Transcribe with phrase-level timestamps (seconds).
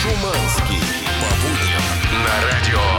[0.00, 0.80] Шуманский.
[1.20, 1.82] По будням
[2.22, 2.97] на радио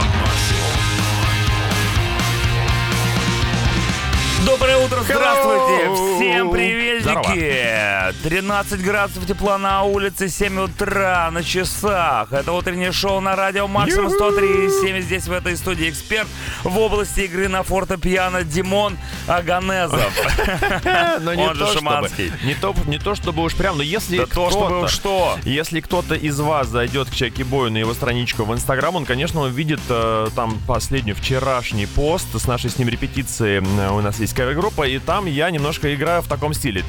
[4.50, 5.86] Доброе утро, здравствуйте!
[5.86, 6.16] Hello!
[6.16, 8.28] Всем приветики!
[8.28, 12.32] 13 градусов тепла на улице, 7 утра на часах.
[12.32, 15.02] Это утреннее шоу на радио Максимум 103,7.
[15.02, 16.26] Здесь в этой студии эксперт
[16.64, 20.12] в области игры на фортепиано Димон Аганезов.
[21.24, 22.32] Он же Шиманский.
[22.42, 25.38] не, то, чтобы уж прям, но если кто-то- что.
[25.44, 29.42] Если кто-то из вас зайдет к Чаки Бою на его страничку в Инстаграм, он, конечно,
[29.42, 33.62] увидит э, там последний вчерашний пост с нашей с ним репетиции.
[33.78, 36.82] Э, У нас есть кавер-группа, и там я немножко играю в таком стиле.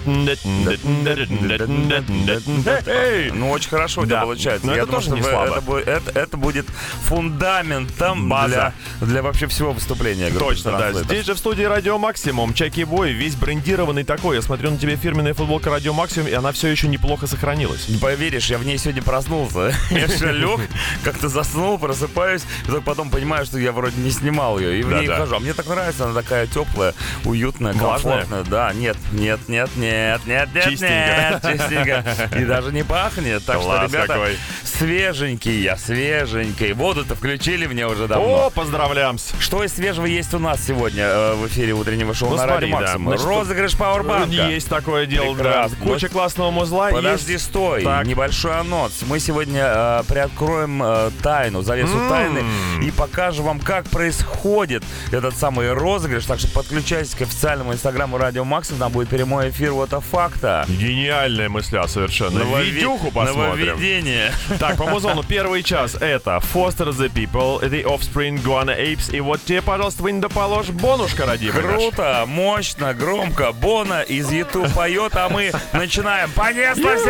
[3.33, 4.21] Ну, очень хорошо у тебя Да.
[4.21, 4.65] получается.
[4.67, 5.47] Но Я это думаю, тоже не слабо.
[5.51, 6.65] это, будет- это- это будет
[7.03, 8.73] фундаментом База.
[8.99, 10.29] для, для вообще всего выступления.
[10.31, 10.93] Точно, да.
[10.93, 12.53] Здесь же в студии Радио Максимум.
[12.53, 14.35] Чаки Бой, весь брендированный такой.
[14.37, 17.89] Я смотрю на тебе фирменная футболка Радио Максимум, и она все еще неплохо сохранилась.
[17.89, 19.73] Не поверишь, я в ней сегодня проснулся.
[19.91, 20.59] Я же лег,
[21.04, 24.79] как-то заснул, просыпаюсь, и только потом понимаю, что я вроде не снимал ее.
[24.79, 25.35] И в ней хожу.
[25.35, 26.93] А мне так нравится, она такая теплая,
[27.26, 27.73] уютная, Влажная?
[27.73, 28.43] комфортная.
[28.43, 31.39] Да, нет, нет, нет, нет, нет, нет, Чистенько.
[31.41, 32.05] нет, чистенько.
[32.39, 33.43] И даже не пахнет.
[33.45, 34.37] Так что, Класс ребята, какой.
[34.63, 36.73] свеженький я, свеженький.
[36.73, 38.48] Воду-то включили мне уже давно.
[38.48, 39.17] О, поздравляем!
[39.39, 42.65] Что из свежего есть у нас сегодня э, в эфире утреннего шоу Ну, на смотри,
[42.71, 42.81] Радио да.
[42.81, 43.07] Максимум?
[43.09, 44.31] Значит, Розыгрыш Пауэрбанка.
[44.49, 45.43] Есть такое дело, да.
[45.43, 45.77] Прекрасно.
[45.77, 47.45] Куча классного музла Подожди, есть.
[47.45, 47.83] стой.
[47.83, 48.05] Так.
[48.05, 49.01] Небольшой анонс.
[49.07, 52.09] Мы сегодня э, приоткроем э, тайну, завесу М.
[52.09, 52.43] тайны
[52.83, 56.26] и покажем вам, как происходит этот самый розыгрыш.
[56.26, 58.77] Так что подключайтесь к официальному инстаграму Радио Максим.
[58.77, 60.65] Там будет прямой эфир вот факта.
[60.67, 62.39] Гениальная мысля совершенно.
[62.39, 63.67] Новове- Видюху посмотрим.
[63.67, 64.31] Нововведение.
[64.59, 69.16] Так, по музону первый час это Foster the People, The Offspring, Guana Apes.
[69.16, 71.72] И вот тебе, пожалуйста, в положь бонушка, родимый наш.
[71.73, 73.51] Круто, мощно, громко.
[73.51, 76.31] Бона из YouTube поет, а мы начинаем.
[76.31, 77.01] Понеслась!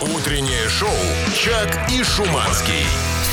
[0.00, 0.88] Утреннее шоу
[1.34, 2.84] Чак и Шуманский.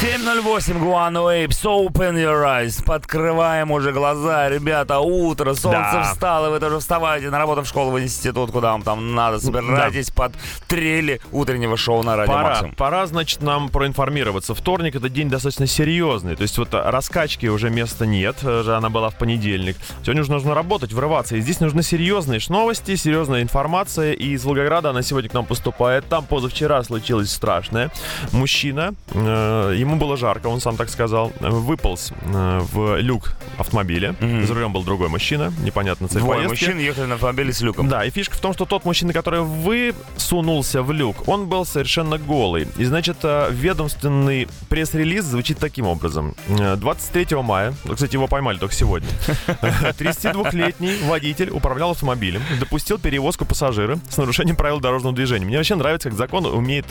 [0.01, 2.83] 7.08, Guano Apes, open your eyes.
[2.85, 6.03] Подкрываем уже глаза, ребята, утро, солнце Да.
[6.13, 9.39] встало, вы тоже вставайте на работу, в школу, в институт, куда вам там надо.
[9.39, 10.33] Собирайтесь под
[10.67, 12.75] трели утреннего шоу на Радио Пора, Максимум.
[12.75, 14.53] пора, значит, нам проинформироваться.
[14.53, 16.35] Вторник это день достаточно серьезный.
[16.35, 18.35] То есть вот а, раскачки уже места нет.
[18.43, 19.77] э, же Она была в понедельник.
[20.03, 21.37] Сегодня уже нужно работать, врываться.
[21.37, 24.13] И здесь нужны серьезные новости, серьезная информация.
[24.13, 26.07] И из Волгограда она сегодня к нам поступает.
[26.07, 27.91] Там позавчера случилось страшное.
[28.31, 34.15] Мужчина, э, ему было жарко, он сам так сказал, э, выполз э, в люк автомобиля.
[34.19, 36.65] За рулем был другой мужчина, непонятно цель Двое поездки.
[36.65, 37.87] мужчин ехали на автомобиле с люком.
[37.87, 42.17] Да, и фишка в том, что тот мужчина, который высунулся в люк, он был совершенно
[42.17, 42.67] голый.
[42.77, 46.35] И, значит, э, ведомственный пресс-релиз звучит таким образом.
[46.47, 49.07] Э, 23 мая, ну, кстати, его поймали только сегодня,
[49.61, 55.45] 32-летний водитель управлял автомобилем, допустил перевозку пассажира с нарушением правил дорожного движения.
[55.45, 56.87] Мне вообще нравится, как закон умеет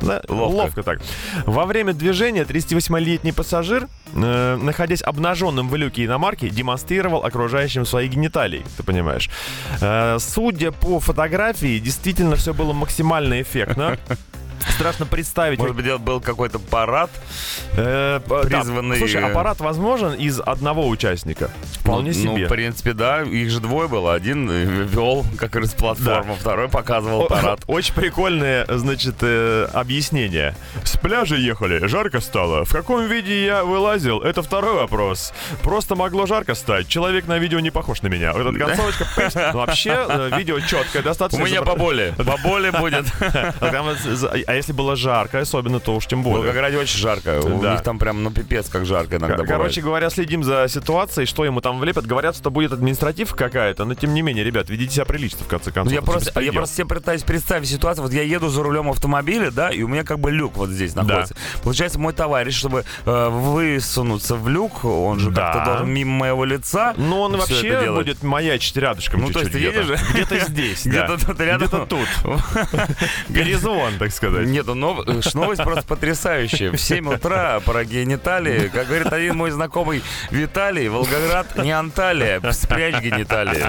[0.00, 0.54] да, Ловко.
[0.54, 1.00] ловко так.
[1.46, 8.64] Во время движения 38-летний пассажир, э, находясь обнаженным в люке иномарки, демонстрировал окружающим свои гениталии,
[8.76, 9.30] ты понимаешь.
[9.80, 13.98] Э, судя по фотографии, действительно все было максимально эффектно.
[14.70, 15.58] Страшно представить.
[15.58, 17.10] Может быть, был какой-то парад?
[17.76, 18.40] Э, да.
[18.40, 21.50] призванный, Слушай, э, аппарат возможен из одного участника.
[21.80, 22.42] Вполне ну, себе.
[22.42, 23.22] Ну, в принципе, да.
[23.22, 24.14] Их же двое было.
[24.14, 27.60] Один э, вел как раз платформу, второй показывал парад.
[27.66, 30.54] Очень прикольное, значит, э, объяснение.
[30.84, 32.64] С пляжа ехали, жарко стало.
[32.64, 35.32] В каком виде я вылазил, это второй вопрос.
[35.62, 36.88] Просто могло жарко стать.
[36.88, 38.32] Человек на видео не похож на меня.
[38.32, 39.06] Вот эта концовочка.
[39.52, 41.42] Ну, вообще, видео четкое, У достаточно.
[41.42, 42.12] меня изобра- поболее.
[42.12, 43.06] Поболее будет.
[44.52, 46.40] А если было жарко, особенно, то уж тем более.
[46.40, 47.40] Волгограде очень жарко.
[47.40, 47.72] У Да.
[47.72, 51.46] них там прям, ну, пипец, как жарко иногда Кор- Короче говоря, следим за ситуацией, что
[51.46, 52.04] ему там влепят.
[52.06, 55.70] Говорят, что будет административка какая-то, но тем не менее, ребят, ведите себя прилично, в конце
[55.70, 55.92] Ну, концов.
[55.94, 58.02] я Это просто, я просто себе пытаюсь представить ситуацию.
[58.04, 60.94] Вот я еду за рулем автомобиля, да, и у меня как бы люк вот здесь
[60.94, 61.34] находится.
[61.62, 65.50] Получается, мой товарищ, чтобы э, высунуться в люк, он же Да.
[65.52, 66.92] как-то должен мимо моего лица.
[66.98, 69.80] Ну, он вообще будет маячить рядышком Ну, то есть ты где-то.
[69.80, 70.00] едешь?
[70.12, 70.90] Где-то здесь, да.
[71.06, 71.68] Где-то тут рядом.
[71.68, 72.08] Где-то тут.
[73.34, 74.41] Перезвон, так сказать.
[74.44, 76.70] Нет, ну нов- э, новость просто потрясающая.
[76.72, 83.00] В 7 утра про гениталии, как говорит один мой знакомый Виталий, Волгоград не Анталия, спрячь
[83.00, 83.64] гениталии.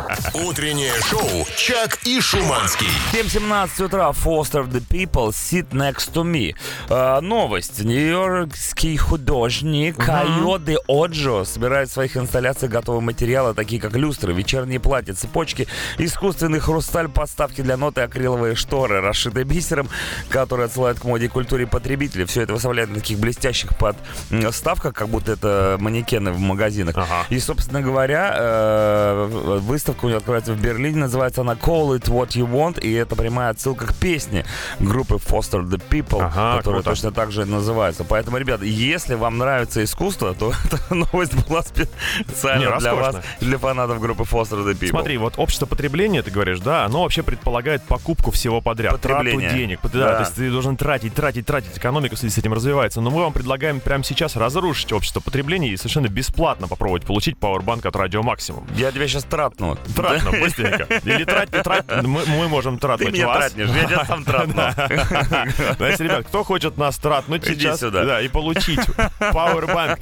[0.45, 2.87] Утреннее шоу Чак и Шуманский.
[3.13, 6.55] 7.17 утра, Foster the People, Sit Next to Me.
[6.89, 7.83] Э, новость.
[7.83, 14.79] Нью-Йоркский художник Кайо де Оджо собирает в своих инсталляциях готовые материалы, такие как люстры, вечерние
[14.79, 15.67] платья, цепочки,
[15.97, 19.89] искусственный хрусталь, подставки для нот и акриловые шторы, расшитые бисером,
[20.29, 22.25] которые которые отсылают к моде и культуре потребителей.
[22.25, 26.95] Все это выставляют на таких блестящих подставках, как будто это манекены в магазинах.
[26.97, 27.25] Ага.
[27.29, 32.29] И, собственно говоря, э, выставка у нее открывается в Берлине, называется она Call It What
[32.29, 34.45] You Want, и это прямая отсылка к песне
[34.79, 36.89] группы Foster the People, Ага, которая круто.
[36.91, 38.03] точно так же называется.
[38.03, 43.57] Поэтому, ребята, если вам нравится искусство, то эта новость была специально Не, для вас, для
[43.57, 44.89] фанатов группы Foster the People.
[44.89, 48.93] Смотри, вот общество потребления, ты говоришь, да, оно вообще предполагает покупку всего подряд.
[48.93, 49.41] Потребление.
[49.41, 49.79] Трату денег.
[49.83, 50.13] Да, Да.
[50.15, 51.77] то есть ты должен тратить, тратить, тратить.
[51.77, 53.01] Экономика в связи с этим развивается.
[53.01, 57.85] Но мы вам предлагаем прямо сейчас разрушить общество потребления и совершенно бесплатно попробовать получить пауэрбанк
[57.85, 58.65] от Радио Максимум.
[58.75, 59.77] Я тебя сейчас тратну.
[59.95, 60.87] Тратно, быстренько.
[61.03, 63.37] Или трать, трать, мы, мы можем Ты тратнуть меня вас.
[63.37, 64.53] тратнешь, я тебя сам тратну.
[65.77, 67.79] Знаете, ребят, кто хочет нас тратнуть сейчас.
[67.79, 68.79] Да, и получить
[69.19, 69.99] Powerbank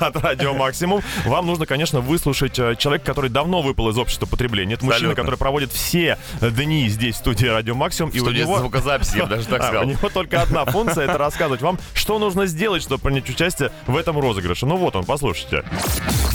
[0.00, 4.74] от Радио Максимум, вам нужно, конечно, выслушать э, человека, который давно выпал из общества потребления.
[4.74, 8.10] Это мужчина, который проводит все дни здесь, в студии Радио Максимум.
[8.10, 8.58] И у него...
[8.58, 9.86] звукозаписи, даже так А, сказал.
[9.86, 13.96] у него только одна функция— это рассказывать вам, что нужно сделать, чтобы принять участие в
[13.96, 14.66] этом розыгрыше.
[14.66, 15.64] Ну вот он, послушайте.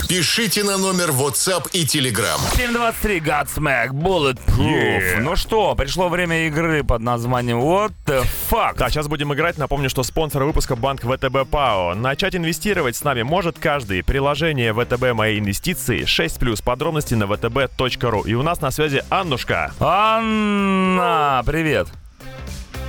[0.09, 2.37] Пишите на номер WhatsApp и Telegram.
[2.57, 4.57] 723 Godsmack Bulletproof.
[4.59, 5.21] Yeah.
[5.21, 8.75] Ну что, пришло время игры под названием What the Fuck.
[8.77, 9.57] Так, сейчас будем играть.
[9.57, 11.93] Напомню, что спонсор выпуска банк ВТБ ПАО.
[11.95, 14.03] Начать инвестировать с нами может каждый.
[14.03, 18.27] Приложение ВТБ Мои инвестиции 6 плюс подробности на vtb.ru.
[18.27, 19.71] И у нас на связи Аннушка.
[19.79, 21.87] Анна, привет.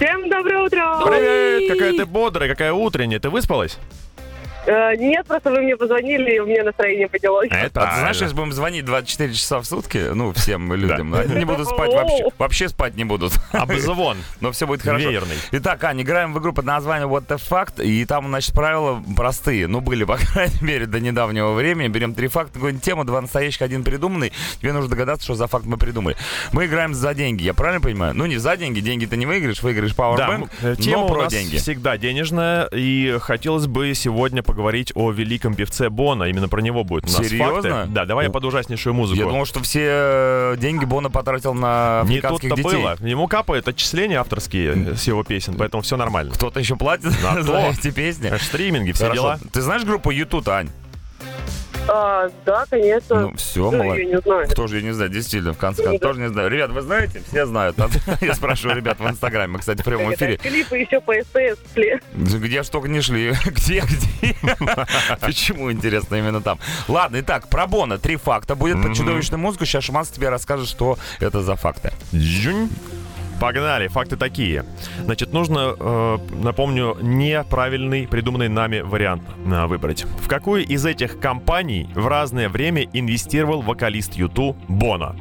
[0.02, 1.00] Всем доброе утро!
[1.06, 3.20] Привет, какая ты бодрая, какая утренняя.
[3.20, 3.78] Ты выспалась?
[4.66, 7.48] Э, нет, просто вы мне позвонили, и у меня настроение поднялось.
[7.50, 11.34] Это А ты знаешь, если будем звонить 24 часа в сутки, ну, всем людям, они
[11.34, 12.24] не будут спать вообще.
[12.38, 13.32] Вообще спать не будут.
[13.52, 14.18] Обзвон.
[14.40, 15.08] Но все будет хорошо.
[15.10, 15.36] Веерный.
[15.52, 19.66] Итак, Ань, играем в игру под названием What the Fact, и там, значит, правила простые.
[19.66, 21.88] Ну, были, по крайней мере, до недавнего времени.
[21.88, 24.32] Берем три факта, какую-нибудь тему, два настоящих, один придуманный.
[24.60, 26.16] Тебе нужно догадаться, что за факт мы придумали.
[26.52, 28.14] Мы играем за деньги, я правильно понимаю?
[28.14, 31.08] Ну, не за деньги, деньги ты не выиграешь, выиграешь Да, Powerbank, м, тема но у
[31.08, 31.56] про нас деньги.
[31.56, 36.24] всегда денежная, и хотелось бы сегодня поговорить о великом певце Бона.
[36.24, 37.62] Именно про него будет у нас Серьезно?
[37.62, 37.92] факты.
[37.92, 39.18] Да, давай я под ужаснейшую музыку.
[39.20, 42.62] Я думал, что все э, деньги Бона потратил на Не тут-то детей.
[42.62, 42.96] было.
[43.00, 46.32] Ему капают отчисления авторские с его песен, поэтому все нормально.
[46.34, 47.58] Кто-то еще платит На за то.
[47.70, 48.28] эти песни?
[48.30, 49.22] Э, Стриминги, все Хорошо.
[49.22, 49.38] дела.
[49.52, 50.68] Ты знаешь группу YouTube, Ань?
[51.88, 53.20] А, да, конечно.
[53.22, 54.06] Ну, все, Ну, молодец.
[54.08, 54.48] я не знаю.
[54.48, 56.06] Кто же, я не знаю, действительно, в конце концов, Да.
[56.08, 56.48] тоже не знаю.
[56.48, 57.22] Ребят, вы знаете?
[57.28, 57.76] Все знают.
[58.20, 60.36] Я спрашиваю ребят в Инстаграме, кстати, в прямом эфире.
[60.36, 61.98] Клипы еще по СТС шли.
[62.14, 63.32] Где ж только не шли.
[63.46, 64.34] Где, где?
[65.20, 66.58] Почему, интересно, именно там?
[66.88, 67.98] Ладно, итак, про Бона.
[67.98, 69.64] Три факта будет под чудовищную музыку.
[69.64, 71.92] Сейчас Шуманс тебе расскажет, что это за факты.
[73.42, 74.64] Погнали, факты такие.
[75.00, 80.04] Значит, нужно, э, напомню, неправильный придуманный нами вариант э, выбрать.
[80.04, 85.16] В какую из этих компаний в разное время инвестировал вокалист Юту Боно?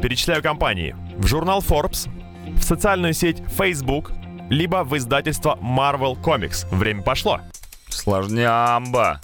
[0.00, 0.96] Перечисляю компании.
[1.18, 2.08] В журнал Forbes,
[2.56, 4.12] в социальную сеть Facebook,
[4.48, 6.66] либо в издательство Marvel Comics.
[6.74, 7.40] Время пошло.
[7.90, 9.20] Сложнямба.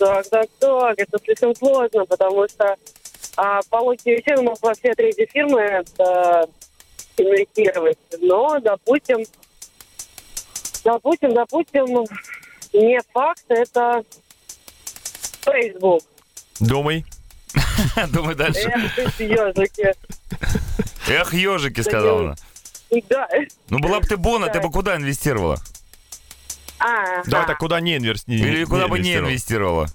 [0.00, 2.74] Так, так, так, это слишком сложно, потому что
[3.36, 6.48] а, по логике вещей мы во все третьи фирмы это
[7.16, 7.98] инвестировать.
[8.20, 9.24] Но, допустим,
[10.84, 12.06] допустим, допустим,
[12.72, 14.04] не факт, это
[15.42, 16.02] Facebook.
[16.60, 17.04] Думай.
[18.12, 18.68] Думай дальше.
[18.68, 19.94] Эх, ты ежики.
[21.08, 22.34] Эх, ежики, сказала она.
[23.08, 23.28] Да.
[23.68, 25.58] Ну, была бы ты Бона, ты бы куда инвестировала?
[26.78, 28.46] А, Давай так, куда не инвестировал?
[28.46, 29.88] Или куда бы не инвестировала?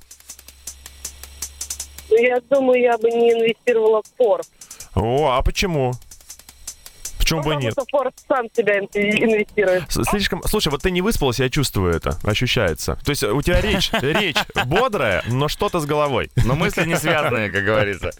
[2.10, 4.48] Ну, я думаю, я бы не инвестировала в Форд.
[4.95, 5.94] О, а почему?
[7.30, 7.76] Почему бы нет?
[7.92, 9.83] Форд сам себя инв- инвестирует.
[9.90, 10.42] Слишком...
[10.45, 12.98] Слушай, вот ты не выспалась, я чувствую это, ощущается.
[13.06, 16.31] То есть у тебя речь, речь бодрая, но что-то с головой.
[16.45, 18.12] Но мысли не связанные, как говорится.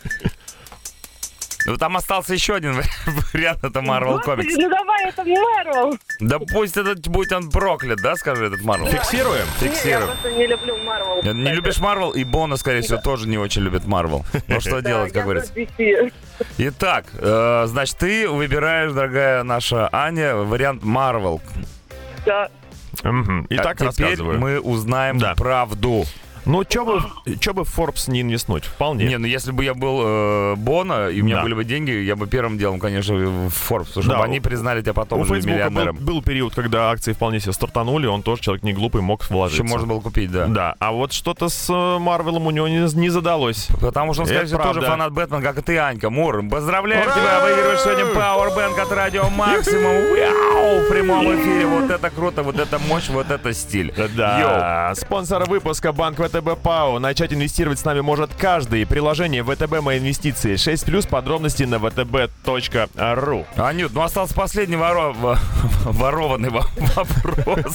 [1.66, 2.74] Ну, там остался еще один
[3.34, 4.46] вариант, это Marvel Comics.
[4.58, 5.98] ну давай, это Марвел.
[6.22, 8.89] Да пусть этот будет он проклят, да, скажи этот Marvel?
[8.89, 9.46] Фиксируем?
[9.62, 10.08] Не, Я Фиксируем.
[10.08, 11.22] просто не люблю Марвел.
[11.24, 14.25] Не не любишь Марвел, и Бона, скорее всего, тоже не очень любит Марвел.
[14.48, 15.54] Ну что делать, как говорится.
[16.58, 21.42] Итак, э, значит, ты выбираешь, дорогая наша Аня, вариант Марвел.
[22.25, 22.50] Да.
[23.50, 24.39] Итак, а теперь рассказываю.
[24.39, 25.36] мы узнаем Да.
[25.36, 26.06] правду.
[26.46, 27.01] Ну, чё бы,
[27.39, 28.65] чё бы в Forbes не инвестнуть?
[28.65, 29.05] Вполне.
[29.05, 31.43] Не, ну если бы я был э, Бона, и у меня Да.
[31.43, 34.93] были бы деньги, я бы первым делом, конечно, в Forbes, чтобы Да, они признали тебя
[34.93, 35.96] потом У уже Фейсбука был, миллионером.
[35.98, 39.63] был период, когда акции вполне себе стартанули, он тоже человек не глупый, мог вложиться.
[39.63, 40.46] Еще можно было купить, да.
[40.48, 43.67] Да, а вот что-то с э, Марвелом у него не, не задалось.
[43.79, 46.10] Потому что он, скорее всего, тоже фанат Бэтмена, как и ты, Анька.
[46.10, 47.13] Мур, поздравляем Ура!
[47.13, 49.96] тебя, выигрываешь сегодня Powerbank от Радио Максимум.
[50.12, 50.79] Вау!
[50.86, 51.65] В прямом эфире.
[51.67, 53.93] Вот это круто, вот это мощь, вот это стиль.
[54.15, 57.00] Да, спонсор выпуска Банк ВТБ ПАО.
[57.00, 58.86] Начать инвестировать с нами может каждый.
[58.86, 60.56] Приложение ВТБ Мои инвестиции.
[60.56, 63.46] 6 плюс подробности на vtb.ru.
[63.56, 65.12] Анют, ну остался последний воро...
[65.14, 65.40] во-
[65.86, 67.74] ворованный во- вопрос,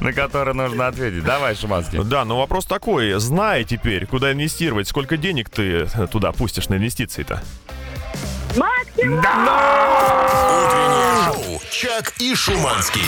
[0.00, 1.22] на который нужно ответить.
[1.24, 2.02] Давай, Шуманский.
[2.04, 3.12] Да, но вопрос такой.
[3.20, 7.42] Знай теперь, куда инвестировать, сколько денег ты туда пустишь на инвестиции-то.
[8.56, 9.18] Максимум!
[10.66, 13.02] Утреннее шоу «Чак и Шуманский».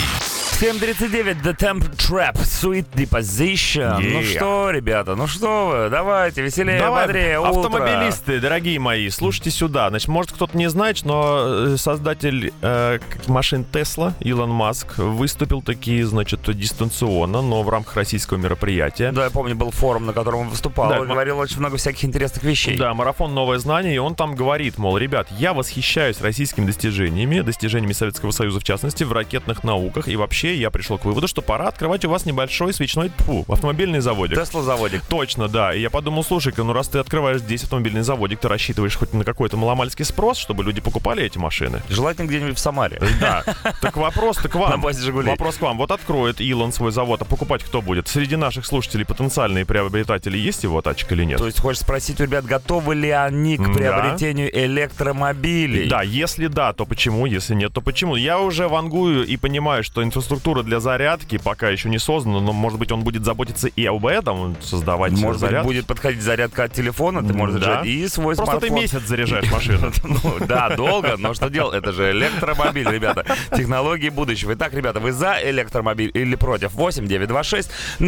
[0.59, 3.99] 7.39, The Temp Trap, Sweet Deposition.
[3.99, 4.37] Ну Yeah.
[4.37, 7.59] что, ребята, ну что вы, давайте, веселее, Давай, бодрее, утро.
[7.59, 9.89] автомобилисты, дорогие мои, слушайте сюда.
[9.89, 16.05] Значит, может кто-то не знает, но э, создатель э, машин Tesla, Илон Маск, выступил такие,
[16.05, 19.11] значит, дистанционно, но в рамках российского мероприятия.
[19.11, 22.05] Да, я помню, был форум, на котором он выступал, Да, и говорил очень много всяких
[22.05, 22.77] интересных вещей.
[22.77, 27.91] Да, марафон «Новое знание», и он там говорит, мол, ребят, я восхищаюсь российскими достижениями, достижениями
[27.91, 31.67] Советского Союза в частности, в ракетных науках, и вообще я пришел к выводу, что пора
[31.67, 34.37] открывать у вас небольшой свечной тьфу, автомобильный заводик.
[34.39, 35.01] Тесла заводик.
[35.07, 35.73] Точно, да.
[35.73, 39.23] И я подумал, слушай-ка, ну раз ты открываешь здесь автомобильный заводик, ты рассчитываешь хоть на
[39.23, 41.81] какой-то маломальский спрос, чтобы люди покупали эти машины?
[41.89, 43.01] Желательно где-нибудь в Самаре.
[43.19, 43.43] Да.
[43.81, 44.81] Так вопрос к На вам.
[44.81, 45.29] базе «Жигулей».
[45.31, 45.77] Вопрос к вам.
[45.77, 48.07] Вот откроет Илон свой завод, а покупать кто будет?
[48.07, 51.37] Среди наших слушателей потенциальные приобретатели есть его тачка или нет?
[51.39, 53.73] То есть хочешь спросить у ребят, готовы ли они к Да.
[53.73, 55.87] приобретению электромобилей?
[55.89, 57.25] Да, если да, то почему?
[57.25, 58.15] Если нет, то почему?
[58.15, 62.79] Я уже вангую и понимаю, что инфраструктура для зарядки пока еще не создана, но, может
[62.79, 65.67] быть, он будет заботиться и об этом, создавать Может быть, зарядку.
[65.67, 67.61] будет подходить зарядка от телефона, ты можешь Да.
[67.65, 68.69] заряжать и свой Просто смартфон.
[68.69, 69.91] ты месяц заряжаешь машину.
[70.03, 71.75] Ну, да, долго, но что делать?
[71.75, 73.25] Это же электромобиль, ребята.
[73.55, 74.53] Технологии будущего.
[74.53, 76.73] Итак, ребята, вы за электромобиль или против?
[76.73, 78.05] 8 926 007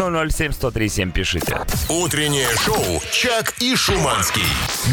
[0.51, 1.61] 1037 пишите.
[1.89, 4.43] Утреннее шоу «Чак и Шуманский».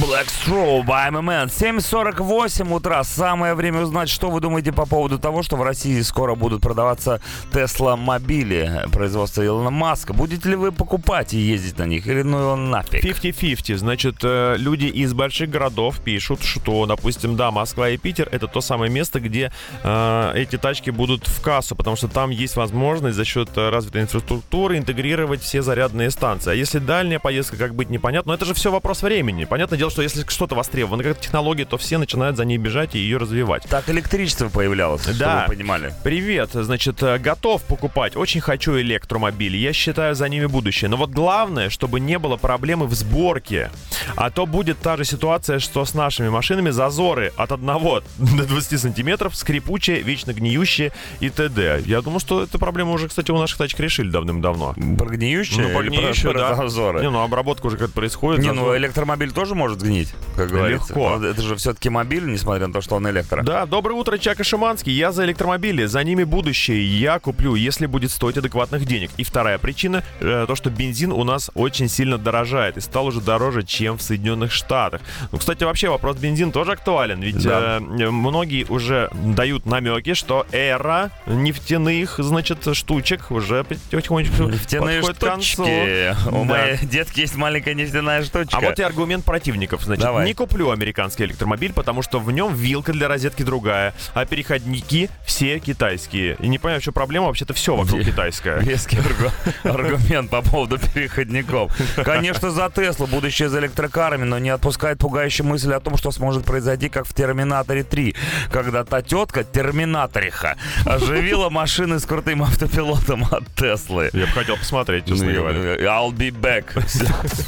[0.00, 1.46] Black Straw by MMN.
[1.48, 3.04] 7.48 утра.
[3.04, 7.20] Самое время узнать, что вы думаете по поводу того, что в России скоро будут продаваться
[7.52, 10.12] Tesla мобили производства Илона Маска.
[10.12, 12.06] Будете ли вы покупать и ездить на них?
[12.06, 13.04] Или ну его нафиг?
[13.04, 13.76] 50-50.
[13.76, 18.60] Значит, э, люди из больших городов пишут, что, допустим, да, Москва и Питер это то
[18.60, 19.52] самое место, где
[19.82, 24.02] э, эти тачки будут в кассу, потому что там есть возможность за счет э, развитой
[24.02, 26.50] инфраструктуры интегрировать все зарядные станции.
[26.52, 29.44] А если дальняя поездка, как быть непонятно, но это же все вопрос времени.
[29.44, 32.98] Понятное дело, что если что-то востребовано, как технология, то все начинают за ней бежать и
[32.98, 33.64] ее развивать.
[33.68, 35.44] Так электричество появлялось, чтобы Да.
[35.48, 35.94] вы понимали.
[36.02, 40.88] Привет, значит, э, готов покупать, очень хочу электромобили, я считаю за ними будущее.
[40.88, 43.70] Но вот главное, чтобы не было проблемы в сборке.
[44.16, 48.02] А то будет та же ситуация, что с нашими машинами зазоры от 1 до
[48.46, 51.82] 20 сантиметров, скрипучие, вечно гниющие и т.д.
[51.86, 54.74] Я думаю, что эту проблему уже, кстати, у наших тачек решили давным-давно.
[54.98, 56.54] Про гниющее Ну, про или про- да.
[56.56, 57.00] зазоры?
[57.00, 58.42] Не, ну обработка уже как-то происходит.
[58.42, 60.88] Не, ну зазор- электромобиль тоже может гнить, как говорится.
[60.92, 61.02] Легко.
[61.14, 63.42] Он- Это же все-таки мобиль, несмотря на то, что он электро.
[63.42, 64.92] Да, доброе утро, Чак и Шиманский.
[64.92, 66.82] Я за электромобили, за ними будущее.
[67.04, 69.10] Я куплю, если будет стоить адекватных денег.
[69.18, 73.20] И вторая причина, э, то, что бензин у нас очень сильно дорожает и стал уже
[73.20, 75.02] дороже, чем в Соединенных Штатах.
[75.30, 77.76] Ну, кстати, вообще вопрос бензин тоже актуален, ведь Да.
[77.78, 85.26] э, многие уже дают намеки, что эра нефтяных, значит, штучек уже потихонечку Нефтяные подходит к
[85.26, 85.46] концу.
[85.46, 86.16] штучки.
[86.28, 86.44] У Да.
[86.44, 88.56] моей детки есть маленькая нефтяная штучка.
[88.56, 89.82] А вот и аргумент противников.
[89.82, 90.24] Значит, Давай.
[90.24, 95.58] не куплю американский электромобиль, потому что в нем вилка для розетки другая, а переходники все
[95.58, 96.36] китайские.
[96.40, 98.60] И не понимаю, что проблема, вообще-то все вокруг китайское.
[98.60, 99.32] Веский аргу-
[99.64, 101.72] аргумент по поводу переходников.
[102.04, 106.44] Конечно, за Теслу, будущее за электрокарами, но не отпускает пугающая мысль о том, что сможет
[106.44, 108.14] произойти, как в Терминаторе 3,
[108.50, 114.10] когда та тетка, терминаториха, оживила машины с крутым автопилотом от Теслы.
[114.12, 115.58] Я бы хотел посмотреть, честно Ну, говоря.
[115.76, 116.64] I'll be back.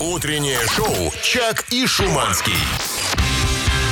[0.01, 2.53] Утреннее шоу «Чак и Шуманский».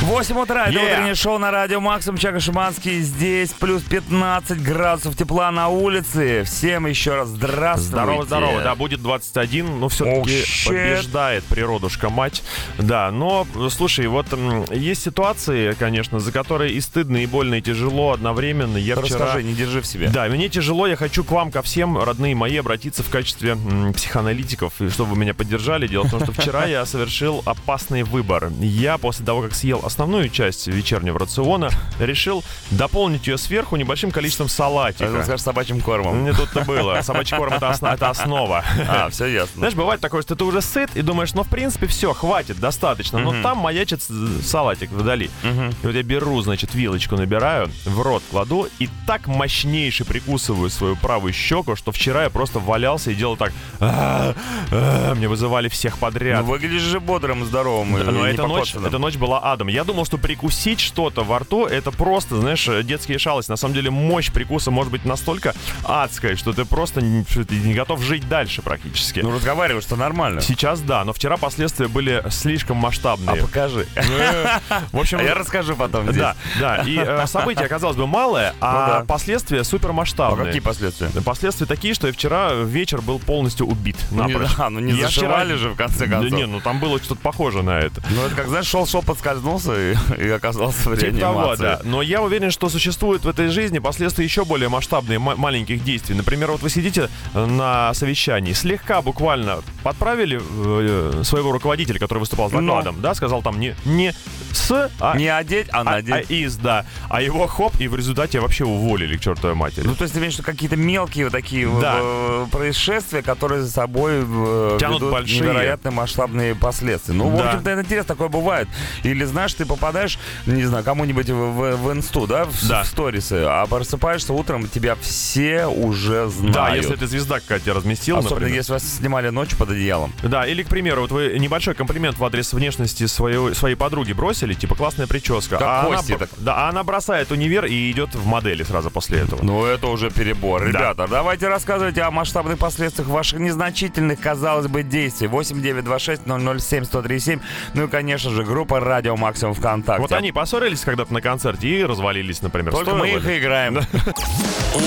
[0.04, 0.92] 8 утра, это Yeah.
[0.92, 3.00] утреннее шоу на радио Максим Чака Шиманский.
[3.00, 6.44] Здесь плюс 15 градусов тепла на улице.
[6.44, 7.88] Всем еще раз здравствуйте.
[7.90, 8.62] Здорово, здорово.
[8.62, 12.42] Да, будет 21, но все-таки Oh, побеждает природушка мать.
[12.78, 14.26] Да, но, слушай, вот
[14.70, 18.76] есть ситуации, конечно, за которые и стыдно, и больно, и тяжело одновременно.
[18.76, 19.20] Я вчера...
[19.20, 20.08] Расскажи, не держи в себе.
[20.08, 23.94] Да, мне тяжело, я хочу к вам, ко всем, родные мои, обратиться в качестве м,
[23.94, 25.86] психоаналитиков, и чтобы вы меня поддержали.
[25.86, 28.50] Дело в том, что вчера я совершил опасный выбор.
[28.60, 31.70] Я после того, как съел основную часть вечернего рациона,
[32.00, 35.22] решил дополнить ее сверху небольшим количеством салатика.
[35.22, 36.24] скажешь собачьим кормом.
[36.24, 37.00] Не тут-то было.
[37.02, 38.64] Собачий корм это, осно- это основа.
[38.88, 39.52] А, все ясно.
[39.58, 43.18] Знаешь, бывает такое, что ты уже сыт и думаешь, ну, в принципе, все, хватит, достаточно.
[43.20, 44.02] Но там маячит
[44.42, 45.30] салатик вдали.
[45.44, 50.96] И вот я беру, значит, вилочку набираю, в рот кладу и так мощнейше прикусываю свою
[50.96, 53.52] правую щеку, что вчера я просто валялся и делал так.
[53.80, 54.34] «А,
[54.72, 55.14] а».
[55.14, 56.44] Мне вызывали всех Ну, подряд.
[56.44, 57.92] выглядишь же бодрым, здоровым.
[57.92, 59.68] но эта ночь, эта ночь была адом.
[59.68, 63.50] Я Я думал, что прикусить что-то во рту это просто, знаешь, детские шалости.
[63.50, 65.52] На самом деле мощь прикуса может быть настолько
[65.84, 69.20] адская, что ты просто не, ты не готов жить дальше практически.
[69.20, 70.40] Ну, разговариваешь, что нормально.
[70.40, 73.42] Сейчас да, но вчера последствия были слишком А масштабные.
[73.42, 73.86] покажи.
[73.94, 74.58] Э,
[74.92, 76.16] В общем, А я расскажу потом здесь.
[76.16, 76.76] да, да.
[76.86, 79.04] И э, событие, казалось бы, малое, а Ну да.
[79.06, 80.46] последствия А супермасштабные.
[80.46, 81.10] какие последствия?
[81.22, 83.96] Последствия такие, что я вчера вечер был полностью убит.
[84.10, 84.26] Ну,
[84.56, 86.32] да, ну не зашивали же в конце Да концов.
[86.38, 88.02] не, ну там было что-то похоже на это.
[88.08, 91.62] Ну, это как, знаешь, шел-шел, подскользнулся и, и оказался в Типа того, реанимации.
[91.62, 91.80] да.
[91.84, 96.14] Но я уверен, что существуют в этой жизни последствия еще более масштабные ма- маленьких действий.
[96.14, 102.48] Например, вот вы сидите э, на совещании, слегка буквально подправили э, своего руководителя, который выступал
[102.48, 104.12] с докладом, да, сказал там не, не
[104.52, 106.14] с, а, Не одеть, а а- надеть.
[106.30, 106.86] а из, да.
[107.08, 109.84] А его хоп, и в результате вообще уволили к чертовой матери.
[109.86, 111.96] Ну, то есть ты имеешь в виду какие-то мелкие вот такие Да.
[112.00, 115.40] э, происшествия, которые за собой э, Тянут ведут большие.
[115.40, 117.14] невероятно масштабные последствия.
[117.14, 117.44] Ну, в Да.
[117.50, 118.68] общем-то, это интересно, такое бывает.
[119.02, 122.82] Или, знаешь, ты попадаешь, не знаю, кому-нибудь в, в- в инсту, да, в, Да.
[122.82, 126.54] в сторисы, а просыпаешься утром, тебя все уже знают.
[126.54, 128.56] Да, если это звезда какая-то разместила, Особенно например.
[128.58, 130.12] если вас снимали ночью под одеялом.
[130.22, 134.54] Да, или, к примеру, вот вы небольшой комплимент в адрес внешности своей, своей подруги бросили,
[134.54, 135.56] типа классная прическа.
[135.58, 136.28] Как а она, Кости б- так.
[136.38, 139.42] Да, а она бросает универ и идет в модели сразу после этого.
[139.42, 140.62] Ну, это уже перебор.
[140.62, 140.68] Да.
[140.68, 145.28] Ребята, давайте рассказывайте о масштабных последствиях ваших незначительных, казалось бы, действий.
[145.28, 147.40] 8926-007-1037.
[147.74, 150.00] Ну и, конечно же, группа Радио Максимум ВКонтакте.
[150.02, 152.72] Вот они поссорились когда-то на концерте и развалились, например.
[152.72, 153.38] Только Стоило мы их ли?
[153.38, 153.78] играем.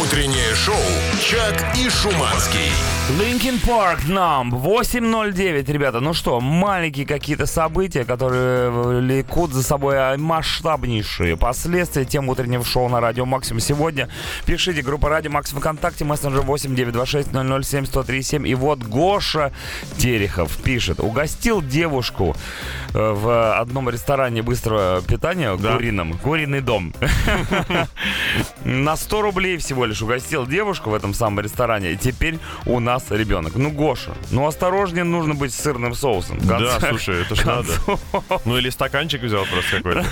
[0.02, 0.76] Утреннее шоу
[1.22, 2.72] «Чак и Шуманский».
[3.20, 6.02] Linkin Park нам 8.09, ребята.
[6.02, 13.00] Ну что, маленькие какие-то события, которые влекут за собой масштабнейшие последствия тем утреннего шоу на
[13.00, 13.62] Радио Максимум.
[13.62, 14.10] Сегодня
[14.46, 18.46] пишите группа Радио Максимум ВКонтакте, мессенджер 8926-007-1037.
[18.48, 19.54] И вот Гоша
[19.98, 21.00] Терехов пишет.
[21.00, 22.36] Угостил девушку
[22.94, 25.74] э, в одном ресторане быстрого питания, Да.
[25.76, 26.94] курином, куриный дом.
[28.64, 31.92] На 100 рублей всего лишь угостил девушку в этом самом ресторане.
[31.92, 33.56] И теперь у нас ребенок.
[33.56, 36.40] Ну, Гоша, ну осторожнее нужно быть с сырным соусом.
[36.42, 37.68] Да, слушай, это ж надо.
[38.46, 40.06] Ну или стаканчик взял просто какой-то.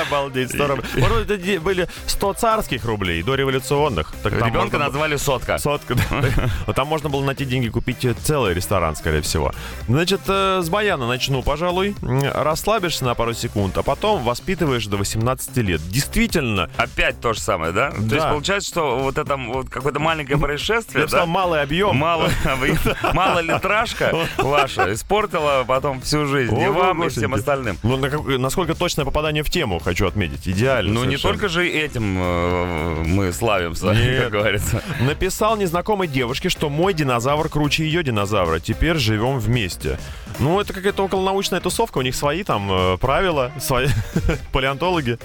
[0.08, 0.86] Обалдеть, 100 рублей.
[0.96, 4.14] Может, это были 100 царских рублей до революционных.
[4.24, 5.58] Ребенка назвали сотка.
[5.58, 6.72] Сотка, да.
[6.72, 9.52] Там можно было на те деньги купить э, целый ресторан, скорее всего.
[9.86, 11.94] Значит, э, с баяна начну, пожалуй.
[12.34, 15.80] Расслабишься на пару секунд, а потом воспитываешь до 18 лет.
[15.90, 17.90] Действительно, Опять то же самое, да?
[17.90, 18.14] То Да.
[18.16, 21.32] есть получается, что вот это вот какое-то маленькое я происшествие, сказал, да?
[21.32, 21.96] малый объем.
[21.96, 22.30] Мало,
[23.12, 27.76] мало литражка ваша испортила потом всю жизнь и вам, и всем остальным.
[27.82, 27.96] Ну,
[28.38, 30.46] насколько точное попадание в тему, хочу отметить.
[30.48, 30.92] Идеально.
[30.92, 33.86] Ну, не только же этим э, мы славимся,
[34.22, 34.82] как говорится.
[35.00, 38.60] Написал незнакомой девушке, что мой динозавр круче ее динозавра.
[38.60, 39.98] Теперь живем вместе.
[40.38, 41.98] Ну, это какая-то околонаучная тусовка.
[41.98, 43.88] У них свои там э, правила, свои
[44.52, 45.18] палеонтологи.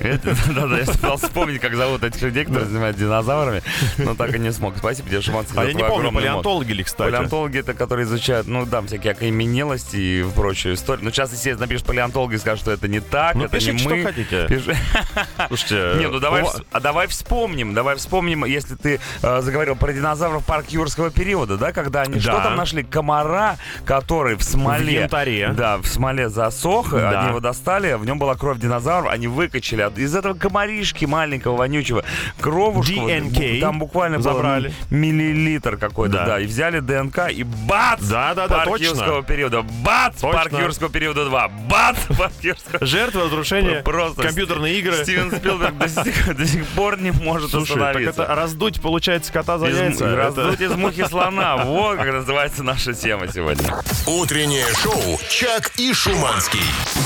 [0.55, 3.61] Да-да, я пытался вспомнить, как зовут этих людей, которые занимаются динозаврами,
[3.97, 4.77] но так и не смог.
[4.77, 7.11] Спасибо тебе, Шиманский, А я не помню, палеонтологи ли, кстати.
[7.11, 11.03] Палеонтологи это которые изучают, ну там всякие окаменелости и прочую историю.
[11.03, 13.89] Ну сейчас, естественно, напишешь палеонтологи и скажут, что это не так, Ну, это не что
[13.89, 14.03] мы.
[14.03, 14.45] хотите.
[14.47, 14.77] Пиши-
[15.49, 20.45] Слушайте, Не, ну давай, а давай вспомним, давай вспомним, если ты э, заговорил про динозавров
[20.45, 22.43] парк юрского периода, да, когда они что Да.
[22.43, 22.83] там нашли?
[22.83, 24.85] Комара, который в смоле...
[24.99, 25.49] В янтаре.
[25.49, 27.19] Да, в смоле засох, Да.
[27.19, 31.57] они его достали, в нем была кровь динозавров, они выкачали от- из этого комаришки маленького,
[31.57, 32.03] вонючего,
[32.39, 32.93] кровушку.
[32.93, 34.73] ДНК Там буквально забрали.
[34.89, 36.25] миллилитр какой-то, да.
[36.25, 36.39] Да.
[36.39, 38.01] и взяли ДНК, и бац!
[38.01, 38.85] Да-да-да, парк точно.
[38.85, 40.13] юрского периода, бац!
[40.21, 40.31] Точно.
[40.43, 41.97] Парк юрского периода 2, бац!
[42.17, 45.03] Парк юрского Жертвы разрушения, Просто компьютерные игры.
[45.03, 48.23] Стивен Спилберг до сих, до сих пор не может Слушай, так остановиться.
[48.23, 50.05] это раздуть, получается, кота за Из- яйца.
[50.05, 51.57] Это- раздуть из мухи слона.
[51.57, 53.67] Вот как называется наша тема сегодня.
[54.07, 56.59] Утреннее шоу «Чак и Шуманский».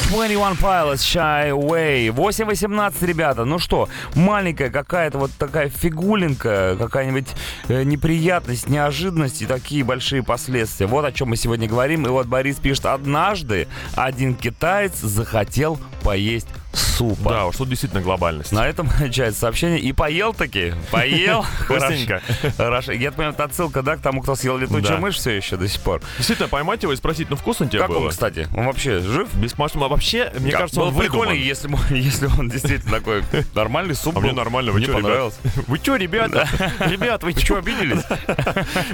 [0.09, 2.07] 21 Pilots Shy Away.
[2.09, 3.45] 8.18, ребята.
[3.45, 7.27] Ну что, маленькая какая-то вот такая фигулинка, какая-нибудь
[7.67, 10.87] э, неприятность, неожиданность и такие большие последствия.
[10.87, 12.05] Вот о чем мы сегодня говорим.
[12.07, 17.29] И вот Борис пишет, однажды один китаец захотел поесть супа.
[17.29, 18.51] Да, уж тут действительно глобальность.
[18.51, 19.79] На этом кончается сообщение.
[19.79, 20.73] И поел таки.
[20.91, 21.43] Поел.
[21.61, 22.21] Вкусненько.
[22.57, 22.91] Хорошо.
[22.91, 25.81] Я понимаю, это отсылка, да, к тому, кто съел летучую мышь все еще до сих
[25.81, 26.01] пор.
[26.17, 28.47] Действительно, поймать его и спросить, ну вкусно тебе Как он, кстати?
[28.55, 29.33] Он вообще жив?
[29.35, 29.87] Без масла.
[29.87, 34.71] Вообще, мне кажется, он прикольно, если, если он действительно такой нормальный суп А мне нормально,
[34.71, 35.33] вы чё, ребят?
[35.67, 36.47] Вы чё, ребята?
[36.79, 38.03] Ребят, вы что, обиделись?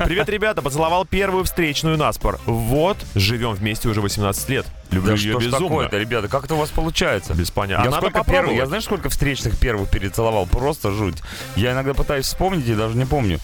[0.06, 2.40] Привет, ребята, поцеловал первую встречную наспор.
[2.46, 4.66] Вот, живем вместе уже 18 лет.
[4.92, 5.68] Люблю Да ее что безумно.
[5.68, 7.34] такое-то, ребята, как это у вас получается?
[7.34, 7.84] Без понятия.
[7.86, 10.46] Я, надо сколько первых, я знаешь, сколько встречных первых перецеловал?
[10.46, 11.18] Просто жуть.
[11.56, 13.40] Я иногда пытаюсь вспомнить и даже не помню.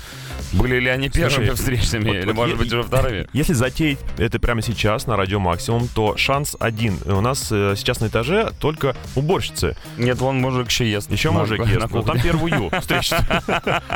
[0.53, 3.27] Были ли они первыми Слушай, встречными, вот- или, вот может я- быть, уже вторыми?
[3.33, 6.97] Если затеять это прямо сейчас на радио максимум, то шанс один.
[7.05, 9.75] У нас э, сейчас на этаже только уборщицы.
[9.97, 11.11] Нет, вон мужик еще ест.
[11.11, 11.87] Еще На- мужик на ест.
[11.91, 13.15] Ну, там первую встречу.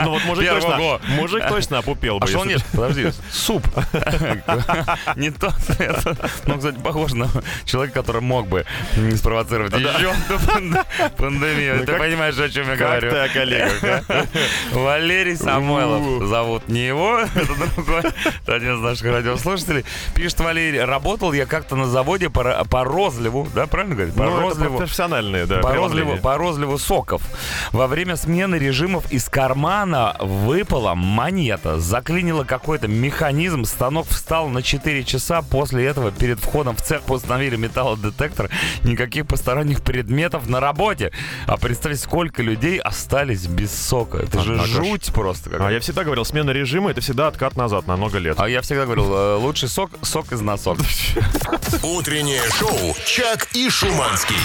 [0.04, 2.26] Ну вот мужик точно, мужик точно опупел бы.
[2.26, 2.66] А что он ест?
[2.72, 3.66] Подожди, суп.
[5.16, 5.52] Не то.
[5.80, 6.30] это.
[6.46, 7.28] Ну, кстати, похож на
[7.66, 8.66] человека, который мог бы
[9.16, 10.14] спровоцировать еще
[11.18, 11.76] пандемию.
[11.78, 13.12] Ну, Ты как- понимаешь, о чем я Как говорю?
[13.12, 14.26] ты о коллегах, а?
[14.74, 16.28] Валерий Самойлов.
[16.44, 18.02] Зовут не его, это другой,
[18.44, 19.86] это один из наших радиослушателей.
[20.14, 24.16] Пишет Валерий, работал я как-то на заводе по, по розливу, да, правильно говорить?
[24.16, 24.78] По Ну, розливу.
[24.78, 27.22] профессиональные, да, По розливу, по розливу соков.
[27.72, 31.80] Во время смены режимов из кармана выпала монета.
[31.80, 33.66] Заклинило какой-то механизм.
[33.66, 35.42] Станок встал на 4 часа.
[35.42, 38.50] После этого перед входом в цех установили металлодетектор.
[38.84, 41.12] Никаких посторонних предметов на работе.
[41.48, 44.18] А представь, сколько людей остались без сока.
[44.20, 44.72] Это же Однако ж.
[44.74, 45.50] жуть просто.
[45.50, 45.74] А какая.
[45.74, 48.40] я всегда говорил, смена режима это всегда откат назад на много лет.
[48.40, 50.80] А я всегда говорил, э, лучший сок, сок из носок.
[51.84, 54.36] Утреннее шоу «Чак и Шуманский».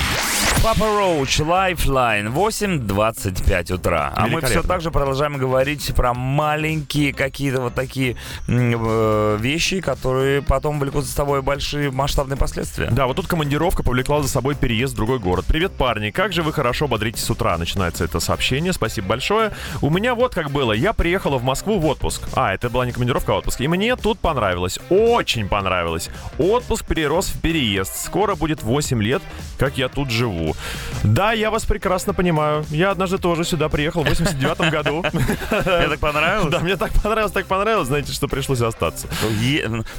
[0.63, 4.13] Папа Роуч, Lifeline, 8.25 утра.
[4.15, 8.17] А мы все так же продолжаем говорить про маленькие какие-то вот такие
[8.49, 12.89] э, вещи, которые потом влекут за собой большие масштабные последствия.
[12.91, 15.47] Да, вот тут командировка повлекла за собой переезд в другой город.
[15.49, 19.53] Привет, парни, как же вы хорошо бодритесь с утра, начинается это сообщение, спасибо большое.
[19.81, 22.23] У меня вот как было, я приехала в Москву в отпуск.
[22.35, 23.61] А, это была не командировка, а отпуск.
[23.61, 26.11] И мне тут понравилось, очень понравилось.
[26.39, 27.97] Отпуск перерос в переезд.
[27.97, 29.23] Скоро будет 8 лет,
[29.59, 30.55] как я тут живу.
[31.03, 32.65] Да, я вас прекрасно понимаю.
[32.71, 35.05] Я однажды тоже сюда приехал в 89 году.
[35.51, 36.53] Мне так понравилось.
[36.53, 39.09] Да, мне так понравилось, так понравилось, знаете, что пришлось остаться.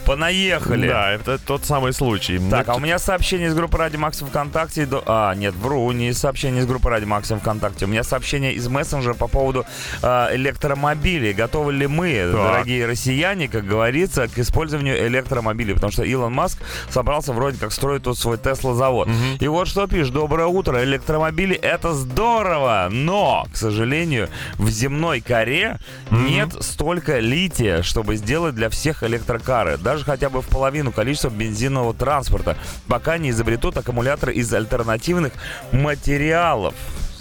[0.05, 0.87] Понаехали.
[0.87, 2.39] Да, это тот самый случай.
[2.49, 4.87] Так, а у меня сообщение из группы Ради Макс ВКонтакте.
[5.05, 7.85] А, нет, вру, не сообщение из группы Ради Макс ВКонтакте.
[7.85, 9.65] У меня сообщение из мессенджера по поводу
[10.01, 11.33] э, электромобилей.
[11.33, 15.73] Готовы ли мы, дорогие россияне, как говорится, к использованию электромобилей?
[15.73, 19.09] Потому что Илон Маск собрался вроде как строить тут свой Тесла-завод.
[19.39, 20.13] И вот что пишет.
[20.13, 20.83] Доброе утро.
[20.83, 25.79] Электромобили— это здорово, но, к сожалению, в земной коре
[26.11, 29.77] нет столько лития, чтобы сделать для всех электрокары.
[29.77, 35.33] Даже хотя бы в половину количества бензинового транспорта, пока не изобретут аккумуляторы из альтернативных
[35.71, 36.73] материалов.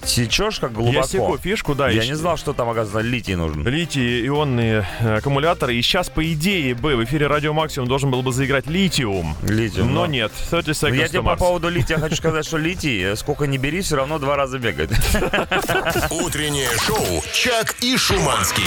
[0.08, 0.96] Сечешь как глубоко?
[0.96, 1.88] Я секу фишку, да.
[1.88, 3.66] Я и не знал, что там, оказывается, литий нужен.
[3.66, 5.74] Литий-ионные э, аккумуляторы.
[5.74, 9.36] И сейчас, по идее, бы в эфире Радио Максимум должен был бы заиграть литиум.
[9.42, 10.12] Литиум, Но да.
[10.12, 10.32] нет.
[10.50, 13.46] 30 Но seconds я to тебе по поводу лития хочу сказать, что литий, э, сколько
[13.46, 14.90] не бери, все равно два раза бегает.
[16.10, 18.64] Утреннее шоу «Чак и Шуманский».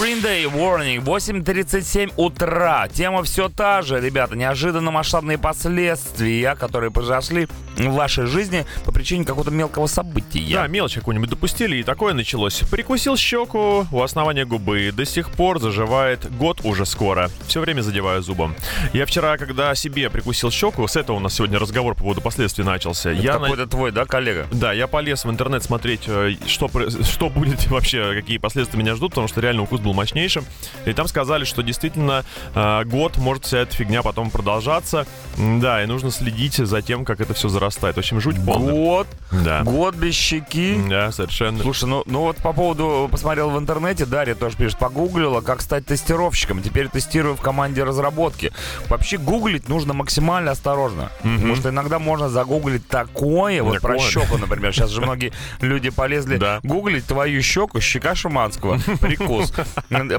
[0.00, 2.88] Green Day Warning, 8.37 утра.
[2.88, 4.36] Тема все та же, ребята.
[4.36, 10.54] Неожиданно масштабные последствия, которые произошли в вашей жизни по причине какого-то мелкого события.
[10.54, 12.60] Да, мелочь какую-нибудь допустили, и такое началось.
[12.70, 17.30] Прикусил щеку у основания губы, до сих пор заживает год уже скоро.
[17.46, 18.54] Все время задеваю зубом.
[18.92, 22.64] Я вчера, когда себе прикусил щеку, с этого у нас сегодня разговор по поводу последствий
[22.64, 23.12] начался.
[23.12, 24.46] Это я на- какой-то твой, да, коллега?
[24.52, 26.68] Да, я полез в интернет смотреть, э, что,
[27.02, 30.44] что будет вообще, какие последствия меня ждут, потому что реально укус был мощнейшим.
[30.84, 35.06] И там сказали, что действительно э, год может вся эта фигня потом продолжаться.
[35.38, 37.96] Да, и нужно следить за тем, как это все зарастает.
[37.96, 38.74] В общем, жуть полная.
[38.74, 39.62] Год, Да.
[39.62, 40.63] год без щеки.
[40.88, 41.62] Да, совершенно.
[41.62, 45.86] Слушай, ну, ну вот по поводу, посмотрел в интернете, Дарья тоже пишет, погуглила, как стать
[45.86, 46.62] тестировщиком.
[46.62, 48.52] Теперь тестирую в команде разработки.
[48.88, 51.10] Вообще гуглить нужно максимально осторожно.
[51.22, 54.10] Потому что иногда можно загуглить такое, вот про Такое.
[54.10, 54.72] щеку, например.
[54.72, 56.60] Сейчас же многие люди полезли Да.
[56.62, 59.52] гуглить твою щеку, щека Шуманского, прикус.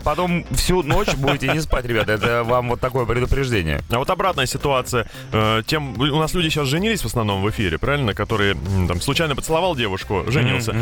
[0.04, 2.14] Потом всю ночь будете не спать, ребята.
[2.14, 3.82] Это вам вот такое предупреждение.
[3.90, 5.08] А вот обратная ситуация.
[5.32, 8.14] Э, тем, у нас люди сейчас женились в основном в эфире, правильно?
[8.14, 8.56] Которые
[8.88, 10.76] там случайно поцеловал девушку, женился.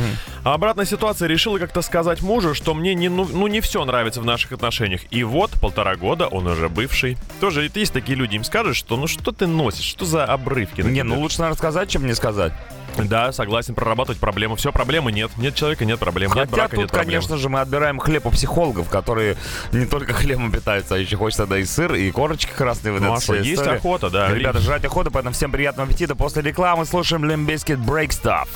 [0.44, 4.22] А обратная ситуация решила как-то сказать мужу, что мне не, ну, ну, не все нравится
[4.22, 5.02] в наших отношениях.
[5.12, 7.18] И вот полтора года он уже бывший.
[7.40, 10.82] Тоже есть такие люди, им скажешь, что ну что ты носишь, что за обрывки?
[10.82, 12.54] Не, ну лучше, наверное, сказать, чем не сказать.
[12.98, 14.56] Да, согласен, прорабатывать проблему.
[14.56, 15.32] Все, проблемы нет.
[15.38, 16.32] Нет человека, нет проблем.
[16.32, 17.06] нет Хотя брака, тут, нет проблем.
[17.12, 19.38] конечно же, мы отбираем хлеб у психологов, которые
[19.72, 23.00] не только хлебом питаются, а еще хочется да и сыр, и корочки красные.
[23.00, 23.78] Ну а что, есть история.
[23.78, 24.34] охота, да.
[24.34, 26.16] Ребята, жрать охота, поэтому всем приятного аппетита.
[26.16, 28.48] После рекламы слушаем Limp Bizkit Break Stuff.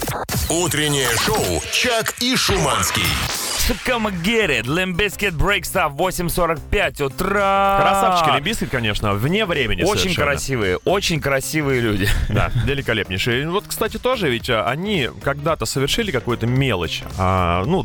[0.50, 3.47] Утреннее шоу «Чак и Шуманский».
[3.68, 4.66] So come get it.
[4.66, 7.78] Bizkit Break Stuff 8.45 утра.
[7.82, 10.28] Красавчики, Limp Bizkit, конечно, вне времени Очень совершенно.
[10.28, 12.08] красивые, очень красивые люди.
[12.30, 13.50] Да, великолепнейшие.
[13.50, 17.04] Вот, кстати, тоже ведь а, они когда-то совершили какую-то мелочь.
[17.18, 17.84] а, ну,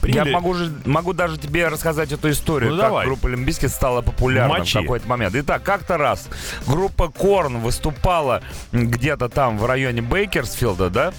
[0.00, 0.28] приняли...
[0.28, 3.06] Я могу, же, могу даже тебе рассказать эту историю, Ну, как давай.
[3.06, 4.78] группа Limp Bizkit стала популярна Мочи.
[4.78, 5.34] в какой-то момент.
[5.34, 6.28] Итак, как-то раз
[6.64, 11.12] группа Korn выступала где-то там в районе Бейкерсфилда, да?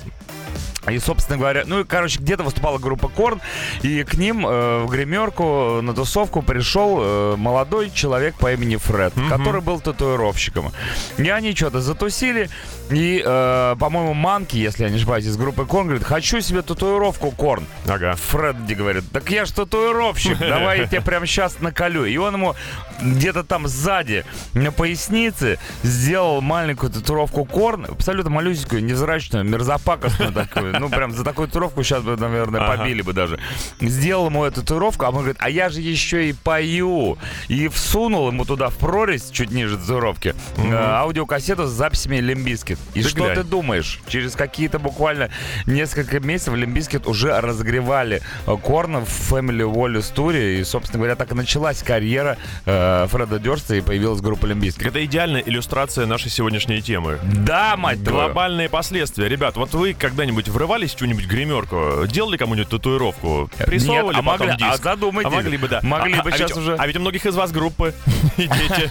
[0.89, 3.41] И, собственно говоря, ну, и, короче, где-то выступала группа Korn,
[3.81, 9.13] и к ним э, в гримерку на тусовку пришел э, молодой человек по имени Фред,
[9.29, 10.71] который был татуировщиком.
[11.17, 12.49] И они что-то затусили,
[12.89, 17.31] и, э, по-моему, Munky, если я не ошибаюсь, из группы Korn, говорит, хочу себе татуировку
[17.31, 17.65] Korn.
[17.87, 18.15] Ага.
[18.15, 22.05] Фредди говорит, так я ж татуировщик, давай я тебе прямо сейчас наколю.
[22.05, 22.55] И он ему
[23.01, 30.79] где-то там сзади на пояснице сделал маленькую татуировку Korn, абсолютно малюсенькую, невзрачную, мерзопакостную такую.
[30.79, 33.39] Ну, прям за такую татуировку сейчас бы, наверное, побили бы даже.
[33.79, 37.17] Сделал ему эту татуировку, а он говорит, а я же еще и пою.
[37.47, 42.79] И всунул ему туда в прорезь, чуть ниже татуировки, э, аудиокассету с записями Limp Bizkit.
[42.93, 43.99] И что ты думаешь?
[44.08, 45.29] Через какие-то буквально
[45.65, 50.60] несколько месяцев Limp Bizkit уже разогревали э, Korn а в Family Values туре.
[50.60, 54.85] И, собственно говоря, так и началась карьера э, Фреда Дёрста и появилась группа Limp Bizkit.
[54.87, 57.19] Это идеальная иллюстрация нашей сегодняшней темы.
[57.23, 58.25] Да, мать твою!
[58.25, 59.27] Глобальные последствия.
[59.27, 62.05] Ребят, вот вы когда-нибудь врывались в чью-нибудь гримерку?
[62.07, 63.49] Делали кому-нибудь татуировку?
[63.65, 64.83] Присовывали Нет, а потом могли- а диск?
[64.83, 65.31] задумайтесь.
[65.31, 65.79] А могли бы, да.
[65.83, 67.93] Могли А- бы а сейчас ведь- уже- А ведь у многих из вас группы
[68.37, 68.89] и дети.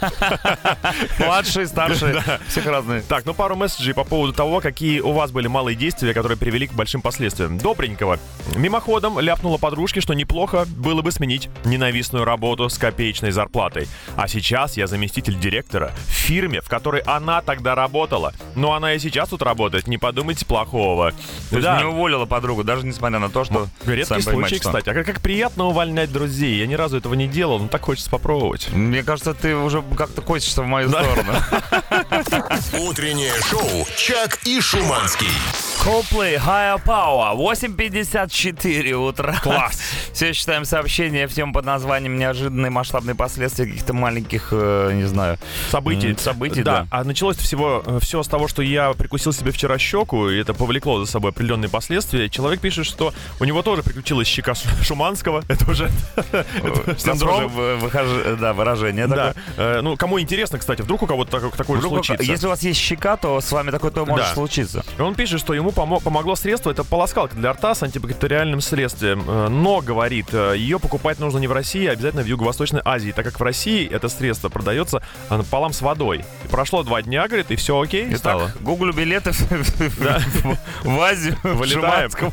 [1.18, 3.02] Младшие, старшие, всех разные.
[3.02, 6.66] Так, ну пару месседжей по поводу того, какие у вас были малые действия, которые привели
[6.66, 7.58] к большим последствиям.
[7.58, 8.18] Добренького.
[8.56, 13.83] Мимоходом ляпнула подружке, что неплохо было бы сменить ненавистную работу с копеечной зарплатой.
[14.16, 18.32] А сейчас я заместитель директора в фирме, в которой она тогда работала.
[18.54, 21.10] Но она и сейчас тут работает, не подумайте плохого.
[21.50, 21.78] То есть Да.
[21.78, 23.68] не уволила подругу, даже несмотря на то, что...
[23.86, 24.68] Редкий сами случай, что.
[24.68, 24.88] кстати.
[24.88, 26.58] А как, как приятно увольнять друзей.
[26.58, 28.68] Я ни разу этого не делал, но так хочется попробовать.
[28.72, 31.32] Мне кажется, ты уже как-то косишься в мою сторону.
[32.88, 35.28] Утреннее шоу «Чак и Шуманский».
[35.84, 39.34] Coldplay Higher Power 8.54 утра.
[39.42, 39.78] Класс.
[40.14, 45.36] Все читаем сообщения в тему под названием «Неожиданные масштабные последствия каких-то маленьких, э, не знаю,
[45.70, 46.12] событий.
[46.12, 46.82] М, событий, да.
[46.82, 46.86] да.
[46.90, 51.04] А началось всего все с того, что я прикусил себе вчера щеку, и это повлекло
[51.04, 52.30] за собой определенные последствия.
[52.30, 55.42] Человек пишет, что у него тоже приключилась щека Шу- Шуманского.
[55.48, 55.90] Это уже
[56.86, 57.48] нас синдром.
[57.52, 59.34] выхож- да, выражение Да.
[59.58, 62.24] Э, Ну, кому интересно, кстати, вдруг у кого-то так- такое случится.
[62.24, 64.82] если у вас есть щека, то с вами такое то может случиться.
[64.98, 69.24] Он пишет, что ему помо- помогло средство, это полоскалка для рта с антибактериальным следствием.
[69.28, 73.12] Э, Но, говорит, э, ее покупать нужно не в России, а обязательно в Юго-Восточной Азии,
[73.12, 76.24] так как в России это средство продается э, пополам с водой.
[76.54, 78.44] Прошло два дня, говорит, и все окей стало.
[78.44, 81.66] Итак, гуглю билеты в- Азию, в.
[81.66, 82.32] Шиманском.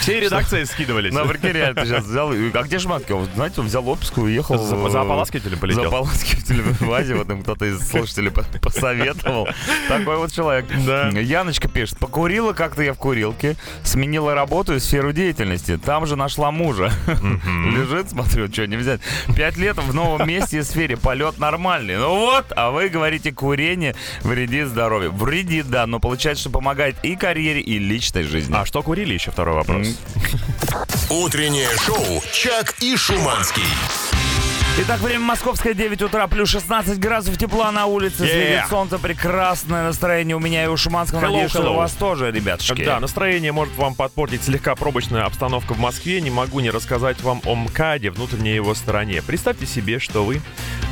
[0.00, 1.14] Все редакции скидывались.
[1.14, 2.32] Ну, прикинь, реально, ты сейчас взял...
[2.32, 2.78] А где?
[3.14, 4.58] Он, знаете, он взял отпуск и уехал...
[4.58, 5.82] За- ополаскивателем полетел.
[5.82, 7.18] За ополаскивателем в Азию.
[7.18, 9.46] Вот им кто-то из слушателей по- посоветовал.
[9.86, 10.68] Такой вот человек.
[10.72, 11.96] Яночка пишет.
[11.98, 15.76] Покурила как-то я в курилке, сменила работу и сферу деятельности.
[15.78, 16.90] Там же нашла мужа.
[17.06, 19.00] Лежит, смотрю, что не взять.
[19.36, 20.96] Пять лет в новом месте и сфере.
[20.96, 21.96] Полет нормальный.
[21.96, 25.12] Ну вот, а вы говорите, курение вредит здоровью.
[25.12, 28.54] Вредит, да, но получается, что помогает и карьере, и личной жизни.
[28.54, 29.98] А что курили еще второй вопрос?
[31.10, 33.62] Утреннее шоу «Чак и Шуманский».
[34.78, 38.28] Итак, время московское 9 утра, плюс 16 градусов тепла на улице, Yeah.
[38.32, 41.18] светит солнце, прекрасное настроение у меня и у Шуманского.
[41.18, 41.70] Hello, Надеюсь, что hello.
[41.72, 42.82] у вас тоже, ребятушки.
[42.84, 46.20] Да, настроение может вам подпортить слегка пробочная обстановка в Москве.
[46.22, 49.20] Не могу не рассказать вам о МКАДе, внутренней его стороне.
[49.26, 50.40] Представьте себе, что вы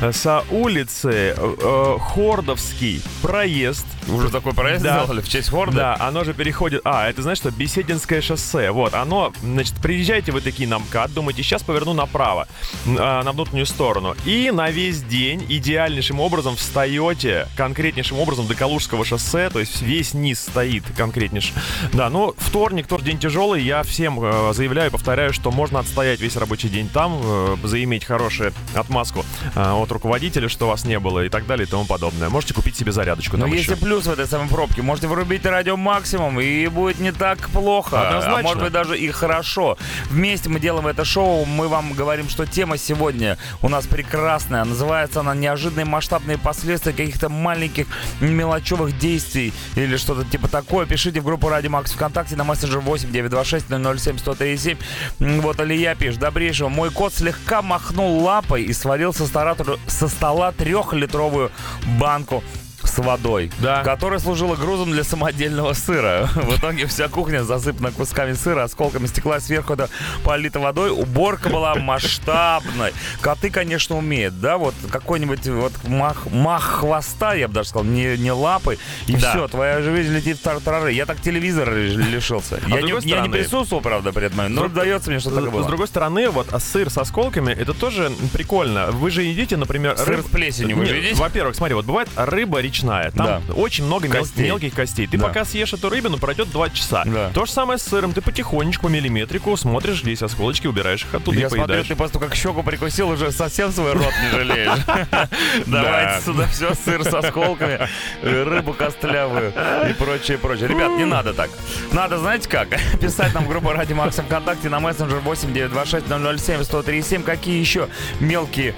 [0.01, 3.87] э, со улицы э, э, Хордовский проезд.
[4.07, 5.03] Уже такой проезд Да.
[5.03, 5.95] сделали в честь Хорда?
[5.97, 6.81] Да, оно же переходит...
[6.83, 7.49] А, это знаешь что?
[7.49, 8.69] Бесединское шоссе.
[8.69, 9.33] Вот, оно...
[9.41, 12.47] Значит, приезжаете вы такие на МКАД, думаете, сейчас поверну направо,
[12.85, 14.15] а, на внутреннюю сторону.
[14.25, 20.13] И на весь день идеальнейшим образом встаете, конкретнейшим образом до Калужского шоссе, то есть весь
[20.13, 21.53] низ стоит конкретнейш.
[21.93, 23.61] Да, ну, вторник тоже день тяжелый.
[23.63, 28.53] Я всем э, заявляю, повторяю, что можно отстоять весь рабочий день там, э, заиметь хорошую
[28.73, 32.29] отмазку э, от руководителя, что вас не было и так далее и тому подобное.
[32.29, 33.73] Можете купить себе зарядочку там есть еще.
[33.73, 34.81] и плюс в этой самой пробке.
[34.81, 38.07] Можете вырубить радио максимум, и будет не так плохо.
[38.07, 38.39] Однозначно.
[38.39, 39.77] А может быть даже и хорошо.
[40.09, 41.45] Вместе мы делаем это шоу.
[41.45, 44.63] Мы вам говорим, что тема сегодня у нас прекрасная.
[44.65, 47.87] Называется она «Неожиданные масштабные последствия каких-то маленьких
[48.21, 50.85] мелочевых действий» или что-то типа такое.
[50.85, 54.77] Пишите в группу Радио Макс ВКонтакте на мессенджер 8 926 007 137.
[55.19, 56.19] М, Вот Алия пишет.
[56.19, 56.69] Добрейшего.
[56.69, 59.55] Мой кот слегка махнул лапой и свалил со стола,
[59.87, 61.51] со стола трехлитровую
[61.99, 62.43] банку
[62.89, 63.83] с водой, Да.
[63.83, 66.27] которая служила грузом для самодельного сыра.
[66.35, 69.89] В итоге вся кухня засыпана кусками сыра, осколками стекла, сверху это
[70.23, 70.91] полита водой.
[70.91, 72.93] Уборка была масштабной.
[73.21, 78.17] Коты, конечно, умеют, да, вот какой-нибудь вот мах, мах хвоста, я бы даже сказал, не,
[78.17, 79.29] не лапы, и Да.
[79.29, 80.91] все, твоя жизнь летит в тартарары.
[80.93, 82.59] Я так телевизора лишился.
[82.67, 85.51] я, не, другой я не стороны- присутствовал, правда, при этом, но дается мне, что так
[85.51, 85.63] было.
[85.63, 88.87] С другой стороны, вот а сыр с осколками, это тоже прикольно.
[88.91, 89.97] Вы же едите, например...
[89.97, 91.15] Сыр рыб- с плесенью вы же едите?
[91.15, 93.53] Во-первых, смотри, вот бывает рыба речная, там Да.
[93.53, 94.45] очень много мел- Костей.
[94.45, 95.07] мелких костей.
[95.07, 95.27] Ты Да.
[95.27, 97.03] пока съешь эту рыбину, пройдет 2 часа.
[97.05, 97.29] Да.
[97.33, 98.13] То же самое с сыром.
[98.13, 101.87] Ты потихонечку, по миллиметрику смотришь, где есть осколочки, убираешь их оттуда Я и смотрю, поедаешь.
[101.87, 104.79] ты просто как щеку прикусил, уже совсем свой рот не жалеешь.
[105.65, 107.79] Давайте сюда все, сыр с осколками,
[108.21, 109.53] рыбу костлявую
[109.89, 110.67] и прочее, прочее.
[110.67, 111.49] Ребят, не надо так.
[111.91, 112.69] Надо, знаете как?
[113.01, 117.23] Писать нам в группу Ради Макса ВКонтакте на мессенджер 8926 007 1037.
[117.23, 117.87] Какие еще
[118.19, 118.73] мелкие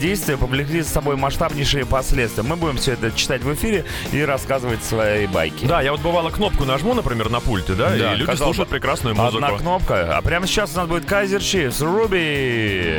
[0.00, 2.42] действия повлекли за собой масштабнейшие последствия?
[2.42, 5.66] Мы будем все это читать в эфире и рассказывать свои байки.
[5.66, 8.68] Да, я вот бывало кнопку нажму, например, на пульте, да, Да, и люди казалось слушают
[8.68, 9.44] бы, прекрасную музыку.
[9.44, 10.16] Одна кнопка.
[10.16, 12.98] А прямо сейчас у нас будет Кайзер Чифс, Руби.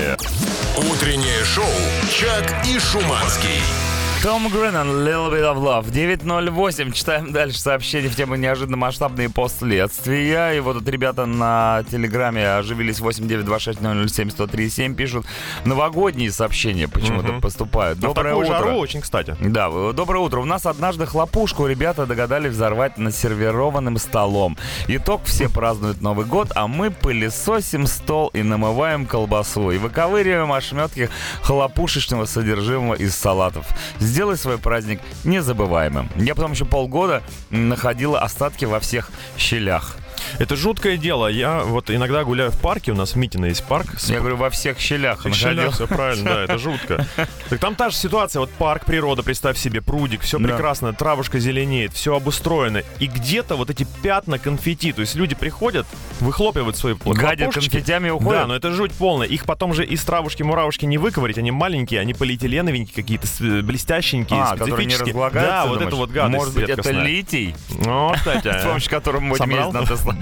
[0.77, 1.65] Утреннее шоу
[2.09, 3.94] «Чак и Шуманский».
[4.23, 5.91] Том Греннан, Little Bit of Love.
[5.91, 6.91] 9.08.
[6.93, 10.53] Читаем дальше сообщение в тему неожиданно масштабные последствия.
[10.57, 15.27] И вот тут ребята на Телеграме оживились 8926007137 пишут
[15.63, 17.41] новогодние сообщения почему-то Мгм.
[17.41, 17.99] поступают.
[18.01, 18.57] Но в Доброе такую утро.
[18.57, 19.35] жару очень, кстати.
[19.39, 20.39] Да, э, доброе утро.
[20.39, 24.57] У нас однажды хлопушку ребята догадались взорвать над сервированным столом.
[24.87, 29.69] Итог, все празднуют Новый год, а мы пылесосим стол и намываем колбасу.
[29.69, 31.09] И выковыриваем ошметки
[31.43, 33.67] хлопушечного содержимого из салатов.
[34.15, 36.09] Сделай свой праздник незабываемым.
[36.15, 39.97] Я потом еще полгода находила остатки во всех щелях.
[40.39, 41.27] Это жуткое дело.
[41.27, 43.99] Я вот иногда гуляю в парке, у нас в Митино есть парк.
[43.99, 45.71] с Я говорю, во всех щелях Щеля, находил.
[45.71, 47.05] все правильно, да, это жутко.
[47.49, 50.47] Так там та же ситуация, вот парк, природа, представь себе, прудик, все Да.
[50.49, 52.81] прекрасно, травушка зеленеет, все обустроено.
[52.99, 55.85] И где-то вот эти пятна конфетти, то есть люди приходят,
[56.19, 58.41] выхлопивают свои Гадят конфетями уходят.
[58.41, 59.27] Да, но это жуть полная.
[59.27, 64.51] Их потом же из травушки-муравушки не выковырить, они маленькие, они полиэтиленовенькие какие-то, э, блестященькие, А,
[64.57, 65.13] которые не специфические.
[65.13, 65.87] разлагаются, Да, вот думаешь?
[65.87, 67.55] это вот гадость Может быть, это литий?
[67.69, 68.47] Ну, кстати.
[68.59, 69.49] С помощью которого мы будем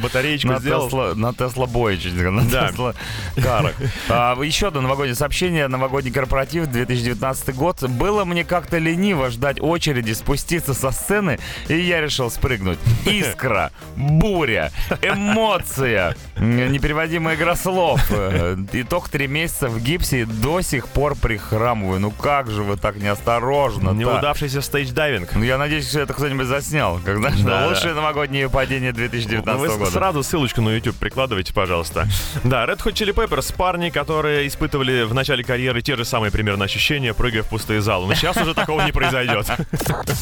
[0.02, 0.88] Батареечку на сделал?
[0.88, 2.70] Тесла, на Tesla Boy чик, на Да.
[2.72, 2.94] Tesla
[3.36, 3.74] Car ах.
[4.10, 5.68] А, еще одно новогоднее сообщение.
[5.68, 7.84] Новогодний корпоратив 2019 год.
[7.84, 12.80] Было мне как-то лениво ждать очереди, спуститься со сцены, и я решил спрыгнуть.
[13.06, 18.02] Искра, буря, эмоция, непереводимая игра слов.
[18.10, 22.00] Э, Итог три месяца в гипсе и до сих пор прихрамываю.
[22.00, 25.30] Ну как же вы так неосторожно Неудавшийся стейдж-дайвинг.
[25.36, 27.00] Ну, я надеюсь, что это кто-нибудь заснял.
[27.04, 27.68] Как знаешь, Да, да.
[27.68, 29.92] лучшее новогоднее падение 2019 Вы года.
[29.92, 32.08] сразу ссылочку на YouTube прикладывайте, пожалуйста.
[32.44, 36.66] Да, Red Hot Chili Peppers, парни, которые испытывали в начале карьеры те же самые примерно
[36.66, 38.08] ощущения, прыгая в пустые залы.
[38.08, 39.48] Но сейчас уже такого не произойдет.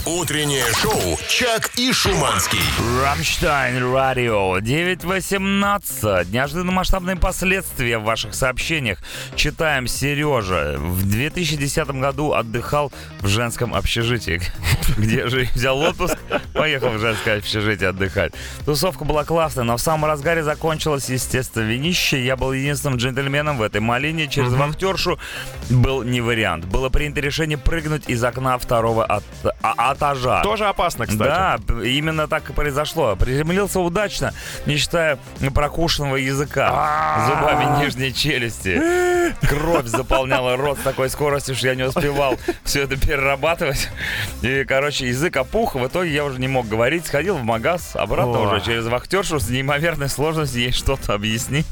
[0.06, 2.60] Утреннее шоу «Чак и Шуманский».
[3.04, 6.32] Рамштайн Радио 9.18.
[6.32, 9.00] Неожиданно масштабные последствия в ваших сообщениях.
[9.36, 10.76] Читаем Сережа.
[10.78, 14.42] В 2010 году отдыхал в женском общежитии.
[14.98, 16.18] Где же взял отпуск,
[16.54, 18.34] поехал в женское общежитие отдыхать.
[18.66, 22.24] Тусовка была классная, но в самом разгаре закончилась, естественно, винище.
[22.24, 24.28] Я был единственным джентльменом в этой малине.
[24.28, 25.20] Через вахтершу
[25.70, 26.66] был не вариант.
[26.66, 29.24] Было принято решение прыгнуть из окна второго от-
[29.64, 30.42] а- этажа.
[30.44, 31.20] Тоже опасно, кстати.
[31.68, 33.16] Да, именно так и произошло.
[33.16, 34.34] Приземлился удачно,
[34.66, 35.18] не считая
[35.54, 36.70] прокушенного языка
[37.28, 38.80] зубами нижней челюсти.
[39.48, 43.90] Кровь заполняла рот с такой скоростью, что я не успевал все это перерабатывать.
[44.42, 45.76] И, короче, язык опух.
[45.76, 47.06] В итоге я уже не мог говорить.
[47.06, 51.66] Сходил в магаз, обратно уже через вахтершу с неимоверной сложностью ей что-то объяснить.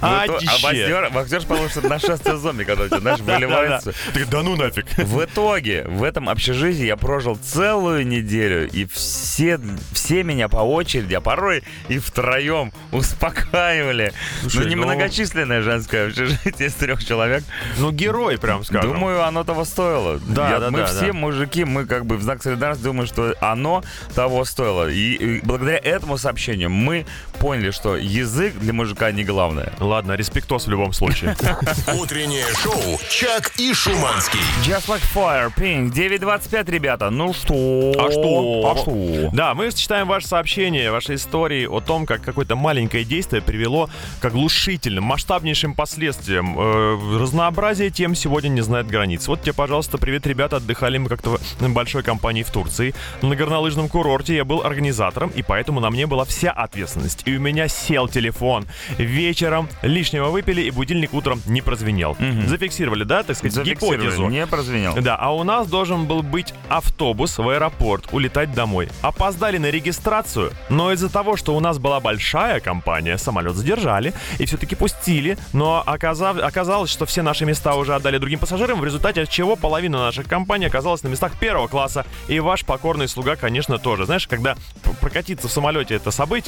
[0.00, 0.46] А, итоге-.
[0.48, 3.92] А вахтер, вахтерш получится нашествие зомби, когда у тебя, знаешь, выливается.
[4.14, 4.86] Так, да ну нафиг.
[4.98, 9.60] В итоге в этом общежитии я прожил целую неделю, и все,
[9.92, 14.12] все меня по очереди, а порой и втроем успокаивали.
[14.42, 17.44] Слушай, ну, немногочисленное женское общежитие из трех человек.
[17.78, 18.92] Ну, герой, прям скажем.
[18.92, 20.18] Думаю, оно того стоило.
[20.28, 21.12] Да, Я- да, мы да, все да.
[21.12, 23.82] мужики, мы как бы в знак солидарности думаем, что оно
[24.14, 24.90] того стоило.
[24.90, 27.06] И, и благодаря этому сообщению мы
[27.38, 29.72] поняли, что язык для мужика не главное.
[29.78, 31.36] Ладно, респектос в любом случае.
[32.00, 34.40] Утреннее шоу «Чак и Шуманский».
[34.64, 37.10] Just like fire, pink, 9.25, ребята.
[37.10, 37.92] Ну что?
[37.98, 38.72] А что?
[38.72, 39.30] А что?
[39.32, 43.88] Да, мы читаем ваши сообщения, ваши истории о том, как какое-то маленькое действие привело
[44.20, 46.56] к оглушительным, масштабнейшим последствиям.
[46.58, 49.26] Э, разнообразие тем сегодня не знает границ.
[49.28, 50.56] Вот тебе, пожалуйста, привет, ребята.
[50.56, 52.94] Отдыхали мы как-то в большой компании в Турции.
[53.22, 57.22] На горнолыжном курорте я был организатором, и поэтому на мне была вся ответственность.
[57.26, 58.66] И у меня сел телефон.
[58.98, 62.16] Вечером лишнего выпили, и будильник утром не прозвенел.
[62.46, 64.28] Зафиксировали, да, так сказать, гипотезу.
[64.28, 64.94] не прозвенел.
[65.00, 68.88] Да, а у нас должен был быть автобус в аэропорт, улетать домой.
[69.02, 74.46] Опоздали на регистрацию, но из-за того, что у нас была большая компания, самолет задержали и
[74.46, 79.26] все-таки пустили, но оказав- оказалось, что все наши места уже отдали другим пассажирам, в результате
[79.26, 84.06] чего половина наших компаний оказалась на местах первого класса, и ваш покорный слуга, конечно, тоже.
[84.06, 84.56] Знаешь, когда
[85.00, 86.39] прокатиться в самолете это событие,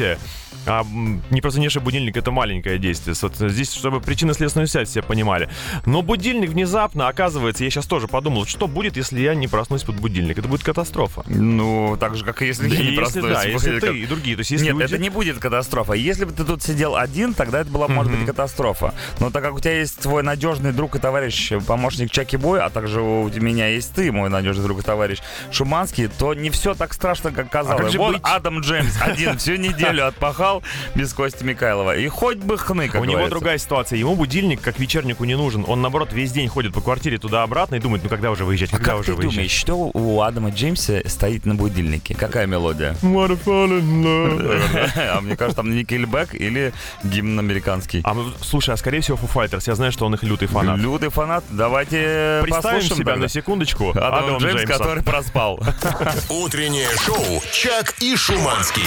[0.67, 3.15] а м, не прозвонивший будильник это маленькое действие.
[3.15, 5.49] Собственно, здесь, чтобы причинно-следственную связь все понимали.
[5.87, 9.97] Но будильник внезапно, оказывается, я сейчас тоже подумал, что будет, если я не проснусь под
[9.97, 10.39] будильник?
[10.39, 11.25] Это будет катастрофа.
[11.27, 13.25] Ну, так же, как и если Да, я не если, проснусь.
[13.33, 14.37] да, если ты как- и другие.
[14.37, 15.95] То есть, если Нет, люди- это не будет катастрофа.
[15.95, 18.95] Если бы ты тут сидел один, тогда это была, может быть, катастрофа.
[19.21, 22.71] Но так как у тебя есть твой надежный друг и товарищ, помощник Чаки Бой, а
[22.71, 25.19] также у меня есть ты, мой надежный друг и товарищ
[25.51, 27.83] Шуманский, то не все так страшно, как казалось.
[27.83, 28.23] как же вот быть?
[28.25, 30.63] Адам Джеймс один всю неделю отпахал
[30.95, 31.97] без Кости Михайлова.
[31.97, 33.99] И хоть бы хны, как У него другая ситуация.
[33.99, 35.65] Ему будильник, как вечернику, не нужен.
[35.67, 38.77] Он, наоборот, весь день ходит по квартире туда-обратно и думает, ну когда уже выезжать, А
[38.77, 39.35] когда как уже ты выезжать.
[39.35, 42.15] думаешь, что у Адама Джеймса стоит на будильнике?
[42.15, 42.97] Какая мелодия?
[43.03, 46.73] А мне кажется, там Никельбэк или
[47.05, 48.01] гимн американский.
[48.05, 49.65] А, мы- слушай, а скорее всего Foo Fighters.
[49.67, 50.79] Я знаю, что он их лютый фанат.
[50.79, 51.45] Лютый фанат.
[51.51, 53.17] Давайте Представим себя тогда.
[53.17, 53.91] на секундочку.
[53.91, 54.79] Адам Адама Джеймс, Джеймса.
[54.79, 55.61] который проспал.
[56.29, 58.85] Утреннее шоу «Чак и Шуманский».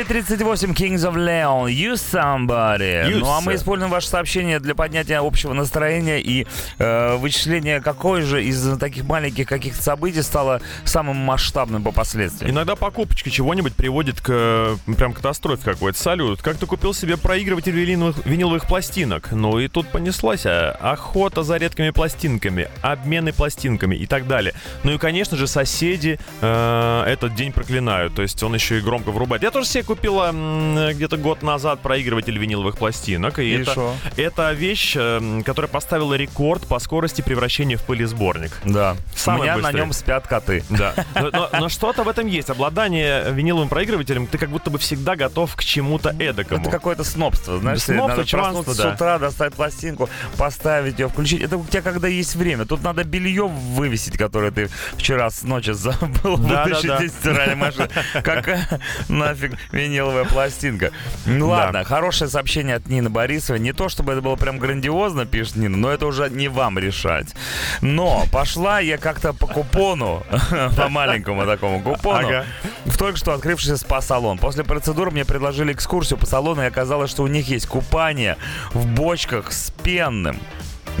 [0.00, 3.06] 9.38 Kings of Leon, You Somebody.
[3.06, 6.46] You ну а мы используем ваше сообщение для поднятия общего настроения и
[6.78, 12.50] э, вычисления, какой же из таких маленьких каких-то событий стало самым масштабным по последствиям.
[12.50, 15.98] Иногда покупочка чего-нибудь приводит к прям катастрофе какой-то.
[15.98, 19.32] Салют, как ты купил себе проигрыватель виниловых, виниловых пластинок?
[19.32, 24.54] Ну и тут понеслась а, охота за редкими пластинками, обмены пластинками и так далее.
[24.82, 28.14] Ну и, конечно же, соседи э, этот день проклинают.
[28.14, 29.42] То есть он еще и громко врубает.
[29.42, 33.38] Я тоже себе купила м, где-то год назад проигрыватель виниловых пластинок.
[33.38, 33.94] И, И это, шо?
[34.16, 38.52] это вещь, э, которая поставила рекорд по скорости превращения в пылесборник.
[38.64, 38.96] Да.
[39.14, 39.72] Самый У меня быстрый.
[39.72, 40.64] на нем спят коты.
[40.70, 40.94] Да.
[41.14, 42.50] Но, но- но что-то в этом есть.
[42.50, 46.62] Обладание виниловым проигрывателем, ты как будто бы всегда готов к чему-то эдакому.
[46.62, 48.82] Это какое-то снобство, знаешь, Снобство, надо чванство, да.
[48.90, 51.42] с утра, достать пластинку, поставить ее, включить.
[51.42, 52.64] Это у тебя когда есть время.
[52.66, 57.56] Тут надо белье вывесить, которое ты вчера с ночи забыл Да, да, да.
[57.56, 57.88] машины.
[58.22, 58.66] Какая
[59.08, 60.90] нафиг виниловая пластинка.
[61.26, 63.60] Ну ладно, хорошее сообщение от Нины Борисовой.
[63.60, 67.34] Не то, чтобы это было прям грандиозно, пишет Нина, но это уже не вам решать.
[67.80, 70.22] Но пошла я как-то по купону,
[70.76, 72.44] по маленькому такому купону, Ага.
[72.84, 74.38] в только что открывшийся спа-салон.
[74.38, 78.36] После процедуры мне предложили экскурсию по салону, и оказалось, что у них есть купание
[78.72, 80.38] в бочках с пенным.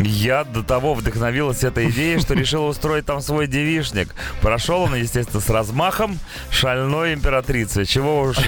[0.02, 4.14] Я до того вдохновилась этой идеей, что решила устроить там свой девишник.
[4.40, 6.18] Прошел он, естественно, с размахом
[6.50, 7.84] шальной императрицы.
[7.84, 8.38] Чего уж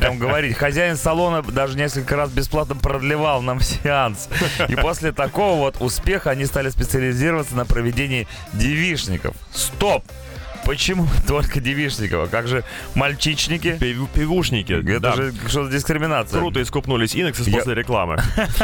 [0.00, 0.56] там говорить.
[0.56, 4.28] Хозяин салона даже несколько раз бесплатно продлевал нам сеанс.
[4.68, 9.34] И после такого вот успеха они стали специализироваться на проведении девишников.
[9.52, 10.04] Стоп!
[10.66, 12.24] Почему только девишников?
[12.24, 12.64] А как же
[12.94, 13.76] мальчичники?
[13.78, 14.72] Пив- Пивушники.
[14.72, 15.12] Это да.
[15.14, 16.40] же что-то дискриминация.
[16.40, 18.16] Круто искупнулись Инексис Я- после рекламы.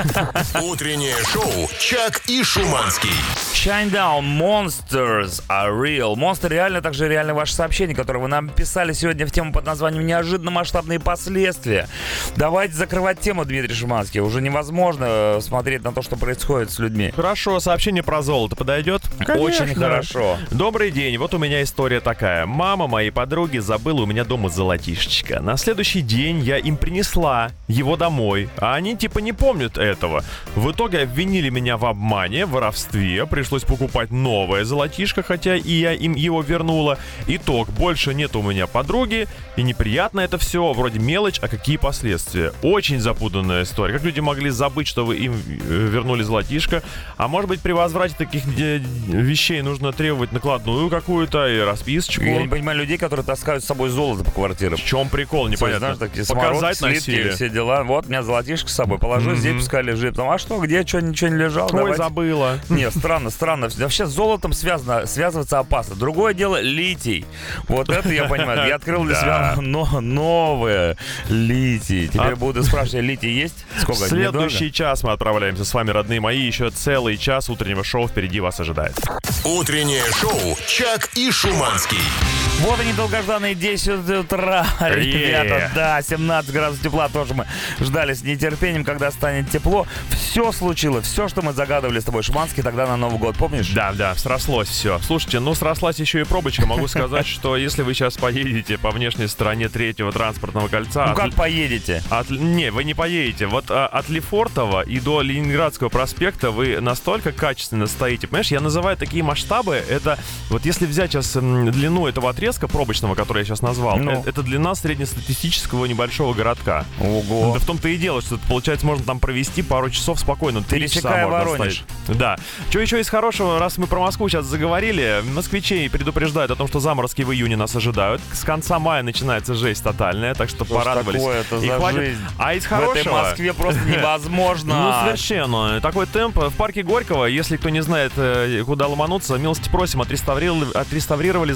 [0.63, 3.11] Утреннее шоу «Чак и Шуманский».
[3.55, 6.17] Shinedown Monsters are real.
[6.17, 10.05] Монстры реально, также реально ваше сообщение, которое вы нам писали сегодня в тему под названием
[10.05, 11.89] «Неожиданно масштабные последствия».
[12.35, 14.21] Давайте закрывать тему, Дмитрий Шиманский.
[14.21, 17.13] Уже невозможно э, смотреть на то, что происходит с людьми.
[17.15, 19.03] Хорошо, сообщение про золото подойдет?
[19.29, 20.39] Очень хорошо.
[20.51, 22.47] Добрый день, вот у меня история такая.
[22.47, 25.41] Мама моей подруги забыла у меня дома золотишечко.
[25.41, 30.25] На следующий день я им принесла его домой, а они типа не помнят этого.
[30.55, 36.15] В итоге обвинили меня в обмане, воровстве, пришлось покупать новое золотишко, хотя и я им
[36.15, 36.99] его вернула.
[37.27, 39.27] Итог, больше нет у меня подруги,
[39.57, 42.53] и неприятно это все, вроде мелочь, а какие последствия.
[42.63, 43.95] Очень запутанная история.
[43.95, 46.83] Как люди могли забыть, что вы им э, вернули золотишко?
[47.17, 52.25] А может быть при возврате таких вещей нужно требовать накладную какую-то и расписочку?
[52.25, 54.77] Я не понимаю людей, которые таскают с собой золото по квартирам.
[54.79, 55.95] В чем прикол, непонятно.
[55.95, 57.83] знаешь, такие Показать самородки, слитки, все дела.
[57.85, 58.99] Вот, у меня золотишко с собой.
[58.99, 60.15] Положу, здесь пускай лежит.
[60.17, 61.67] Потом, а что, где, что, ничего не лежало?
[61.67, 61.97] Ой, Давайте.
[62.03, 62.59] забыла.
[62.69, 63.69] Не, странно, странно.
[63.77, 65.95] Вообще с золотом связано, связываться опасно.
[65.97, 67.25] Другое дело литий.
[67.69, 68.69] Вот это я понимаю.
[68.69, 70.97] Я открыл для себя но, новое
[71.29, 72.09] литий.
[72.09, 73.65] Теперь А- буду спрашивать, литий есть?
[73.77, 74.07] В Сколько?
[74.09, 76.41] следующий час мы отправляемся с вами, родные мои.
[76.43, 78.99] Еще целый час утреннего шоу впереди вас ожидает.
[79.45, 81.31] Утреннее шоу «Чак и
[81.73, 82.42] Шуманский».
[82.63, 85.71] Вот они, долгожданные 10 утра, ребята.
[85.75, 87.47] Да, 17 градусов тепла тоже мы
[87.81, 89.87] ждали с нетерпением, когда станет тепло.
[90.11, 93.69] Все случилось, все, что мы загадывали с тобой, Шуманский, тогда на Новый год, помнишь?
[93.71, 95.01] Да, да, срослось все.
[95.01, 96.65] Слушайте, ну срослась еще и пробочка.
[96.67, 101.07] Могу сказать, что если вы сейчас поедете по внешней стороне третьего транспортного кольца...
[101.07, 102.01] Ну от- как поедете?
[102.11, 103.47] от- не, вы не поедете.
[103.47, 108.29] Вот а, от Лефортово и до Ленинградского проспекта вы настолько качественно стоите.
[108.29, 109.75] Понимаешь, я называю такие масштабы.
[109.75, 110.17] Это
[110.49, 114.11] вот если взять сейчас длину этого отрезка пробочного, который я сейчас назвал, Ну.
[114.13, 116.85] э, это длина среднестатистического небольшого городка.
[117.01, 117.53] Ого.
[117.55, 120.63] Да в том-то и дело, что получается можно там провести пару часов спокойно.
[120.63, 121.85] Три часа Пересекая можно Воронеж.
[122.05, 122.19] стоять.
[122.19, 122.37] Да.
[122.71, 126.81] Что еще из хорошего, раз мы про Москву сейчас заговорили, москвичей предупреждают о том, что
[126.81, 128.21] заморозки в июне нас ожидают.
[128.33, 131.21] С конца мая начинается жесть тотальная, так что Что порадовались.
[131.21, 131.99] такое это И хватит.
[132.01, 132.21] жизнь?
[132.39, 133.13] А из В этой хорошего...
[133.23, 134.75] Москве просто невозможно.
[135.03, 135.81] Ну, совершенно.
[135.81, 136.37] Такой темп.
[136.37, 141.53] В парке Горького, если кто не знает, э, куда ломануться, милости просим, отреставрировали, отреставрировали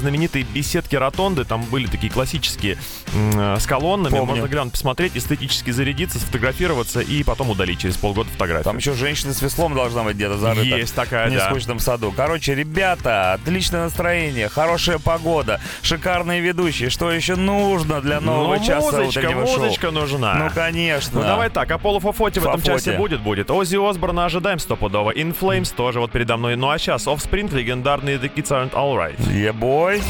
[0.87, 1.45] знаменитые беседки-ротонды.
[1.45, 2.79] Там были такие классические
[3.15, 4.13] э, с колоннами.
[4.13, 4.27] Помню.
[4.27, 8.65] Можно глянуть, посмотреть, эстетически зарядиться, сфотографироваться и потом удалить через полгода фотографию.
[8.65, 10.77] Там еще женщина с веслом должна быть где-то зарыта.
[10.77, 11.37] Есть такая, в да.
[11.37, 12.13] нескучном саду.
[12.17, 16.91] Короче, ребята, отличное настроение, хорошая погода, шикарные ведущие.
[16.91, 19.59] Что еще нужно для нового ну, часа музычка, утреннего шоу?
[19.59, 20.35] музычка нужна.
[20.35, 21.21] Ну, конечно.
[21.21, 23.51] Ну давай так, Аполло Фофоти в этом часе будет, будет.
[23.51, 25.13] Оззи Осборна ожидаем стопудово.
[25.13, 26.57] In Flames тоже вот передо мной.
[26.57, 29.33] Ну а сейчас Offspring, легендарные The Kids Aren't Alright.
[29.33, 30.03] Ебой.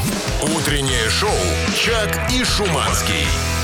[0.57, 1.29] Утреннее шоу
[1.75, 3.56] «Чак и Шуманский».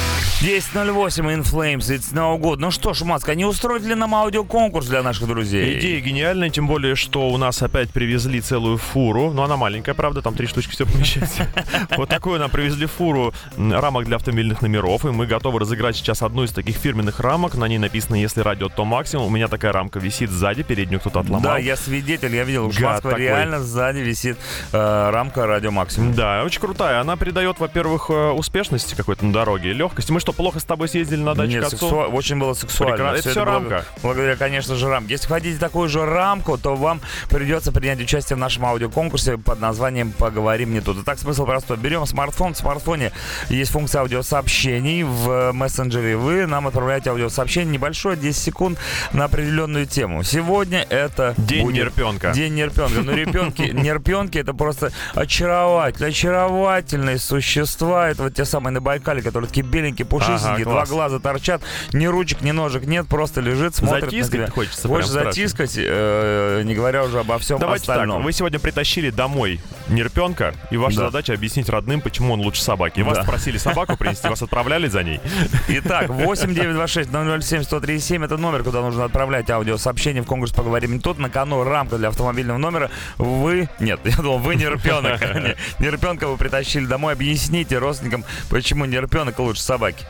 [0.44, 2.58] 10.08 In Flames, It's No Good.
[2.58, 5.80] Ну что, Шумацка, не устроить ли нам аудиоконкурс для наших друзей?
[5.80, 9.32] Идея гениальная, тем более, что у нас опять привезли целую фуру.
[9.32, 11.48] Ну, она маленькая, правда, там три штучки все помещается.
[11.98, 16.44] Вот такую нам привезли фуру рамок для автомобильных номеров, и мы готовы разыграть сейчас одну
[16.44, 17.56] из таких фирменных рамок.
[17.56, 19.28] На ней написано «Если радио, то максимум».
[19.28, 21.54] У меня такая рамка висит сзади, переднюю кто-то отломал.
[21.54, 24.38] Да, я свидетель, я видел, у реально сзади висит
[24.74, 26.14] э, рамка радио Максимум.
[26.14, 27.00] Да, очень крутая.
[27.00, 30.12] Она придает, во-первых, э, успешности какой-то на дороге, легкости.
[30.12, 31.78] Мы что, плохо с тобой съездили на дачу Нет, к отцу?
[31.90, 32.96] сексуа- очень было сексуально.
[33.12, 33.30] Прекрасно.
[33.30, 33.86] Это благ- рамка.
[34.02, 35.14] Благодаря, конечно же, рамке.
[35.14, 40.12] Если хотите такую же рамку, то вам придется принять участие в нашем аудиоконкурсе под названием
[40.12, 40.98] «Поговорим не тут».
[41.04, 41.78] Итак, смысл простой.
[41.78, 42.54] Берем смартфон.
[42.54, 43.12] В смартфоне
[43.50, 45.04] есть функция аудиосообщений.
[45.04, 48.80] В мессенджере вы нам отправляете аудиосообщение небольшое, 10 секунд,
[49.14, 50.24] на определенную тему.
[50.24, 52.32] Сегодня это День будет нерпенка.
[52.34, 53.02] День нерпенка.
[53.02, 58.10] Ну, репенки, нерпенки это просто очаровательные, очаровательные существа.
[58.10, 60.90] Это вот те самые на Байкале, которые такие беленькие, пушистенькие, два класс.
[60.90, 61.62] глаза торчат,
[61.94, 64.54] ни ручек, ни ножек нет, просто лежит, смотрит Затискать на тебя.
[64.54, 65.12] хочется страшно.
[65.12, 68.18] затискать, э, не говоря уже обо всем Давайте остальном.
[68.18, 71.06] так, вы сегодня притащили домой нерпенка, и ваша Да.
[71.08, 73.00] задача объяснить родным, почему он лучше собаки.
[73.00, 73.24] И вас Да.
[73.24, 75.20] просили собаку принести, вас отправляли за ней.
[75.68, 81.20] Итак, 8926 007 137 это номер, куда нужно отправлять аудиосообщение в конкурс «Поговорим не тут».
[81.20, 82.90] На кону рамка для автомобильного номера.
[83.18, 83.70] Вы...
[83.80, 85.22] Нет, я думал, вы не репенок.
[85.80, 87.14] Не репенка вы притащили домой.
[87.14, 90.06] Объясните родственникам, почему не репенок лучше собаки.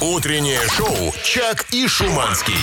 [0.00, 2.54] Утреннее шоу «Чак и Шуманский».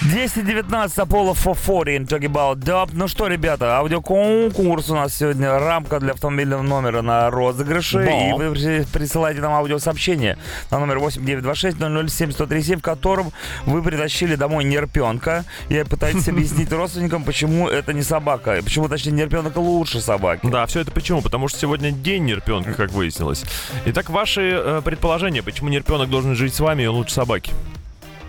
[0.00, 2.90] 219 Apollo 440 in Talk About Dub.
[2.92, 5.56] Ну что, ребята, аудиоконкурс у нас сегодня.
[5.60, 7.98] Рамка для автомобильного номера на розыгрыше.
[8.04, 8.28] Да.
[8.30, 10.38] И вы при- присылаете нам аудиосообщение
[10.72, 13.30] на номер 8926 007 137, в котором
[13.64, 18.56] вы притащили домой нерпенка и пытаетесь объяснить родственникам, почему это не собака.
[18.56, 20.40] И Почему, точнее, нерпенок лучше собаки.
[20.48, 21.22] Да, все это почему?
[21.22, 23.44] Потому что сегодня день нерпенка, как выяснилось.
[23.84, 27.52] Итак, ваши э, предположения, почему нерпенок должен жить с вами и лучше собаки?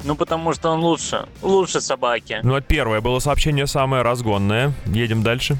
[0.03, 1.25] Ну, потому что он лучше.
[1.41, 2.39] Лучше собаки.
[2.43, 4.73] Ну, вот первое было сообщение самое разгонное.
[4.85, 5.57] Едем дальше.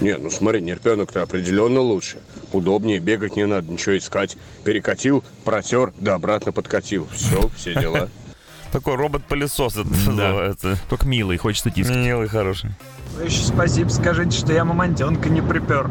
[0.00, 2.18] Не, ну смотри, нерпенок-то определенно лучше.
[2.52, 4.36] Удобнее, бегать не надо, ничего искать.
[4.64, 7.08] Перекатил, протер, да обратно подкатил.
[7.12, 8.08] Все, все дела.
[8.72, 10.10] Такой робот-пылесос это Да.
[10.10, 10.78] называется.
[10.90, 11.96] Только милый, хочется тискать.
[11.96, 12.70] Милый, хороший.
[13.16, 15.88] Вы еще спасибо скажите, что я мамонтенка не припер.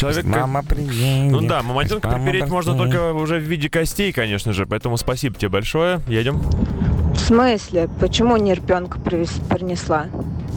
[0.00, 1.30] Человек Мама приедет.
[1.30, 2.92] Ну да, мамонтенка Мама припереть можно приедет.
[2.92, 4.64] только уже в виде костей, конечно же.
[4.64, 6.00] Поэтому спасибо тебе большое.
[6.08, 6.40] Едем.
[7.12, 7.90] В смысле?
[8.00, 10.06] Почему нерпенка привез- принесла?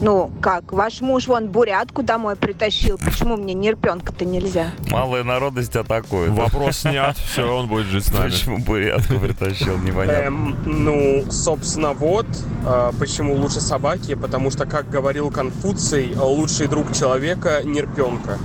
[0.02, 0.72] Ну, как?
[0.72, 2.98] Ваш муж вон бурятку домой притащил.
[2.98, 4.72] Почему мне нерпенка-то нельзя?
[4.90, 6.30] Малая народность атакует.
[6.32, 7.18] Вопрос снят.
[7.18, 8.30] Все, он будет жить с нами.
[8.30, 10.26] Почему бурятку притащил, непонятно.
[10.26, 12.28] Эм, ну, собственно, вот
[12.66, 18.38] а, почему лучше собаки, потому что, как говорил Конфуций, лучший друг человека– нерпенка.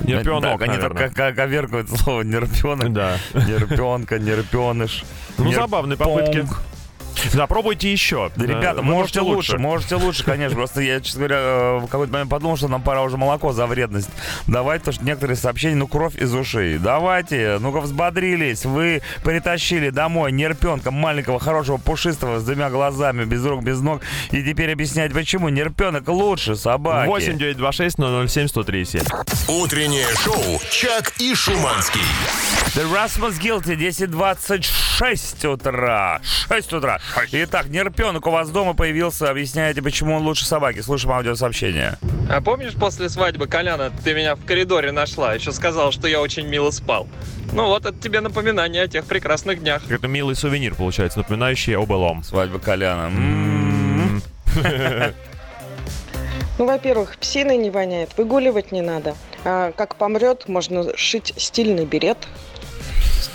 [0.00, 1.08] Нерпенок, Так, они наверное.
[1.10, 2.92] как коверкают слово нерпенок.
[2.92, 3.16] Да.
[3.34, 5.04] Нерпенка, нерпеныш.
[5.38, 5.54] Ну, нерпонг.
[5.70, 6.46] забавные попытки.
[7.34, 8.30] Да, пробуйте еще.
[8.36, 10.56] Ребята, Да, можете лучше, можете лучше, конечно.
[10.56, 13.66] Просто я, честно говоря, э, в какой-то момент подумал, что нам пора уже молоко за
[13.66, 14.08] вредность
[14.46, 16.78] давать, потому что некоторые сообщения, ну, кровь из ушей.
[16.78, 18.64] Давайте, ну-ка взбодрились.
[18.64, 24.02] Вы притащили домой нерпенка маленького, хорошего, пушистого, с двумя глазами, без рук, без ног.
[24.30, 27.08] И теперь объяснять, почему нерпенок лучше собаки.
[27.08, 27.96] 8 926
[28.28, 29.02] 007 137.
[29.48, 32.00] Утреннее шоу «Чак и Шуманский».
[32.74, 36.20] The Rasmus Guilty, 10.26 утра.
[36.22, 37.00] 6 утра.
[37.32, 39.30] Итак, нерпенок у вас дома появился.
[39.30, 40.80] Объясняете, почему он лучше собаки.
[40.80, 41.98] Слушаем аудиосообщение.
[42.28, 45.34] А помнишь, после свадьбы Коляна ты меня в коридоре нашла?
[45.34, 47.08] Еще сказал, что я очень мило спал.
[47.52, 49.90] Ну вот, это тебе напоминание о тех прекрасных днях.
[49.90, 52.22] Это милый сувенир, получается, напоминающий о былом.
[52.22, 53.10] Свадьба Коляна.
[56.58, 59.16] Ну, во-первых, псиной не воняет, выгуливать не надо.
[59.46, 62.18] А как помрет, можно шить стильный берет.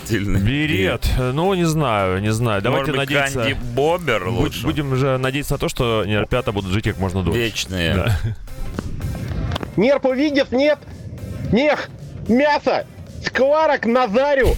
[0.06, 0.40] Стильный.
[0.40, 1.04] Берет.
[1.18, 2.62] Ну, не знаю, не знаю.
[2.62, 3.40] Давайте Может быть, надеяться...
[3.40, 4.64] Канди Бобер Будь- лучше?
[4.64, 7.40] Будем же надеяться на то, что нерпята будут жить как можно дольше.
[7.40, 7.94] Вечные.
[7.94, 8.18] Да.
[9.76, 10.78] Нерп увидев, нет?
[11.50, 11.88] Нех,
[12.28, 12.86] мясо,
[13.24, 14.54] скварок Назарю.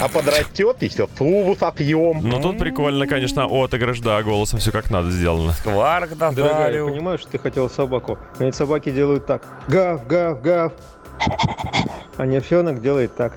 [0.00, 2.20] А подрастет и все, суву сопьем.
[2.22, 5.52] Ну, тут прикольно, конечно, отыгрыш, да, голосом все как надо сделано.
[5.52, 8.18] Скварк Дорогая, я понимаю, что ты хотела собаку.
[8.38, 9.42] Но ведь собаки делают так.
[9.68, 10.72] Гав, гав, гав.
[12.16, 13.34] А нерфенок делает так.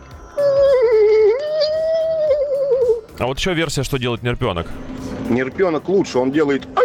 [3.20, 4.68] А вот еще версия, что делает нерпенок.
[5.30, 6.68] Нерпенок лучше, он делает...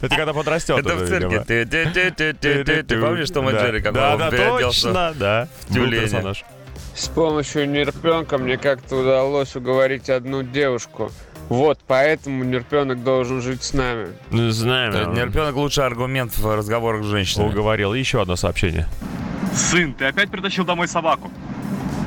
[0.00, 0.78] Это когда подрастет.
[0.78, 1.40] Это в цирке.
[1.40, 3.66] Ты- помнишь Да.
[3.66, 5.48] Джерри, как Да, он да, переоделся да.
[5.68, 6.34] в тюленя?
[6.94, 11.10] С помощью нерпенка мне как-то удалось уговорить одну девушку.
[11.48, 14.08] Вот, поэтому нерпенок должен жить с нами.
[14.30, 14.92] Ну, знаем.
[14.92, 17.48] Есть Нерпенок лучший аргумент в разговорах с женщинами.
[17.48, 17.92] Уговорил.
[17.94, 18.86] Еще одно сообщение.
[19.54, 21.30] Сын, ты опять притащил домой собаку?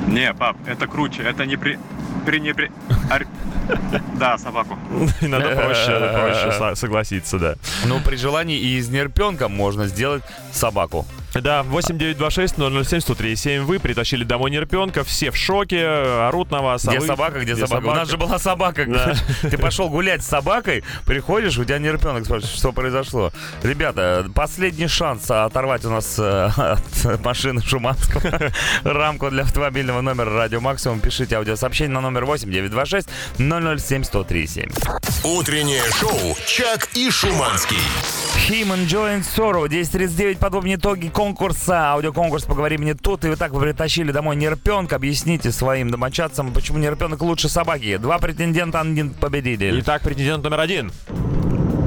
[0.08, 1.78] Не, пап, это круче, это не при...
[2.26, 2.70] При не при...
[3.10, 3.26] ар-
[4.18, 4.78] Да, собаку.
[5.20, 7.54] Надо проще, проще со- согласиться, да.
[7.86, 11.06] Ну, при желании и из нерпенка можно сделать собаку.
[11.34, 12.54] Да, 8926
[12.88, 16.86] 007 137 Вы притащили домой нерпенка, все в шоке, орут на вас.
[16.86, 17.84] а Где вы- собака, где, собака?
[17.86, 18.86] У нас же была собака.
[18.86, 19.14] Да.
[19.50, 23.32] Ты пошел гулять с собакой, приходишь, у тебя нерпенок спрашивает, что произошло.
[23.64, 28.52] Ребята, последний шанс оторвать у нас э, от машины Шуманского
[28.84, 31.00] рамку для автомобильного номера Радио Максимум.
[31.00, 32.48] Пишите аудиосообщение на номер 8
[33.60, 34.70] 926 007 137.
[35.24, 37.78] Утреннее шоу «Чак и Шуманский».
[38.48, 39.66] Him Enjoying Sorrow.
[39.66, 40.38] 10.39.
[40.38, 41.92] Подобные итоги конкурса.
[41.92, 43.24] Аудиоконкурс «Поговори мне тут».
[43.24, 44.96] И вы так вы притащили домой нерпенка.
[44.96, 47.96] Объясните своим домочадцам, почему нерпенок лучше собаки.
[47.96, 49.80] Два претендента, один победитель.
[49.80, 50.92] Итак, претендент номер один.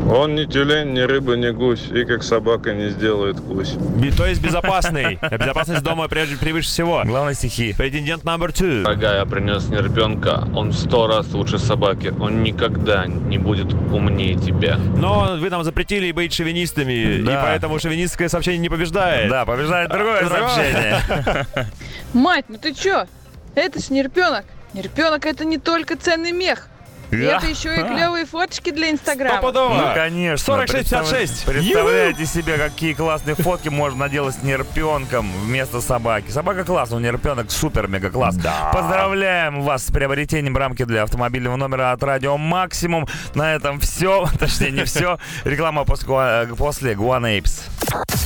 [0.10, 3.72] Он не тюлень, ни рыба, ни гусь, и как собака не сделает кусь.
[3.72, 5.20] Би- То есть безопасный.
[5.22, 7.02] А Безопасность дома прежде превыше всего.
[7.06, 7.74] Главное стихи.
[7.78, 8.84] Претендент номер two.
[8.84, 10.48] Дорогая, я принес не ребенка.
[10.56, 12.14] Он в сто раз лучше собаки.
[12.20, 14.78] Он никогда не будет умнее тебя.
[14.78, 17.34] Но вы нам запретили быть шовинистами, Да.
[17.34, 19.30] и поэтому шовинистское сообщение не побеждает.
[19.30, 20.48] Да, побеждает другое Другое.
[20.48, 21.46] сообщение.
[22.14, 23.06] Мать, ну ты чё?
[23.56, 24.46] Это ж нерпенок.
[24.74, 26.68] Нерпенок это не только ценный мех.
[27.12, 29.52] И это еще и клевые фоточки для Инстаграма.
[29.52, 30.52] Ну, конечно.
[30.64, 31.46] 46-56.
[31.46, 36.30] Представляете себе, какие классные фотки можно наделать с нерпенком вместо собаки.
[36.32, 38.36] Собака классная, у нерпенок супер-мега класс.
[38.74, 43.08] Поздравляем вас с приобретением рамки для автомобильного номера от Радио Максимум.
[43.36, 44.28] На этом все.
[44.40, 45.18] Точнее, не все.
[45.44, 47.62] Реклама после, Гуа- после Guan Apes.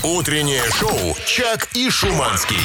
[0.03, 2.57] Утреннее шоу «Чак и Шуманский».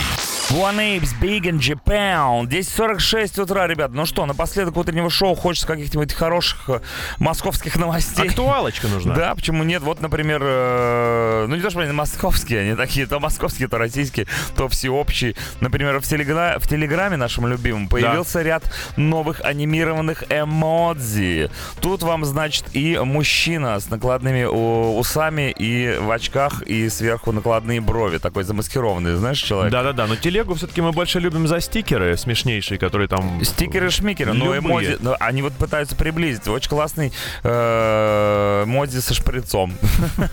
[0.50, 2.46] One Apes Big in Japan.
[2.46, 3.90] 10.46 утра, ребят.
[3.92, 6.80] Ну что, напоследок утреннего шоу хочется каких-нибудь хороших э,
[7.18, 8.28] московских новостей.
[8.28, 9.12] Актуалочка нужна.
[9.14, 9.82] Да, почему нет?
[9.82, 14.28] Вот, например, э, ну не то, что они московские, они такие, то московские, то российские,
[14.56, 15.34] то всеобщие.
[15.60, 18.62] Например, в, телегра- в Телеграме нашем любимом появился ряд
[18.96, 21.50] новых анимированных эмодзи.
[21.80, 28.18] Тут вам, значит, и мужчина с накладными усами и в очках, и сверху накладные брови.
[28.18, 29.72] Такой замаскированный, знаешь, человек?
[29.72, 33.40] Да-да-да, но телегу все-таки мы больше любим за стикеры смешнейшие, которые там...
[33.42, 34.58] Стикеры-шмикеры, но Любые.
[34.58, 36.46] эмодзи, но они вот пытаются приблизить.
[36.46, 37.10] Очень классный
[37.42, 39.72] э, эмодзи со шприцом.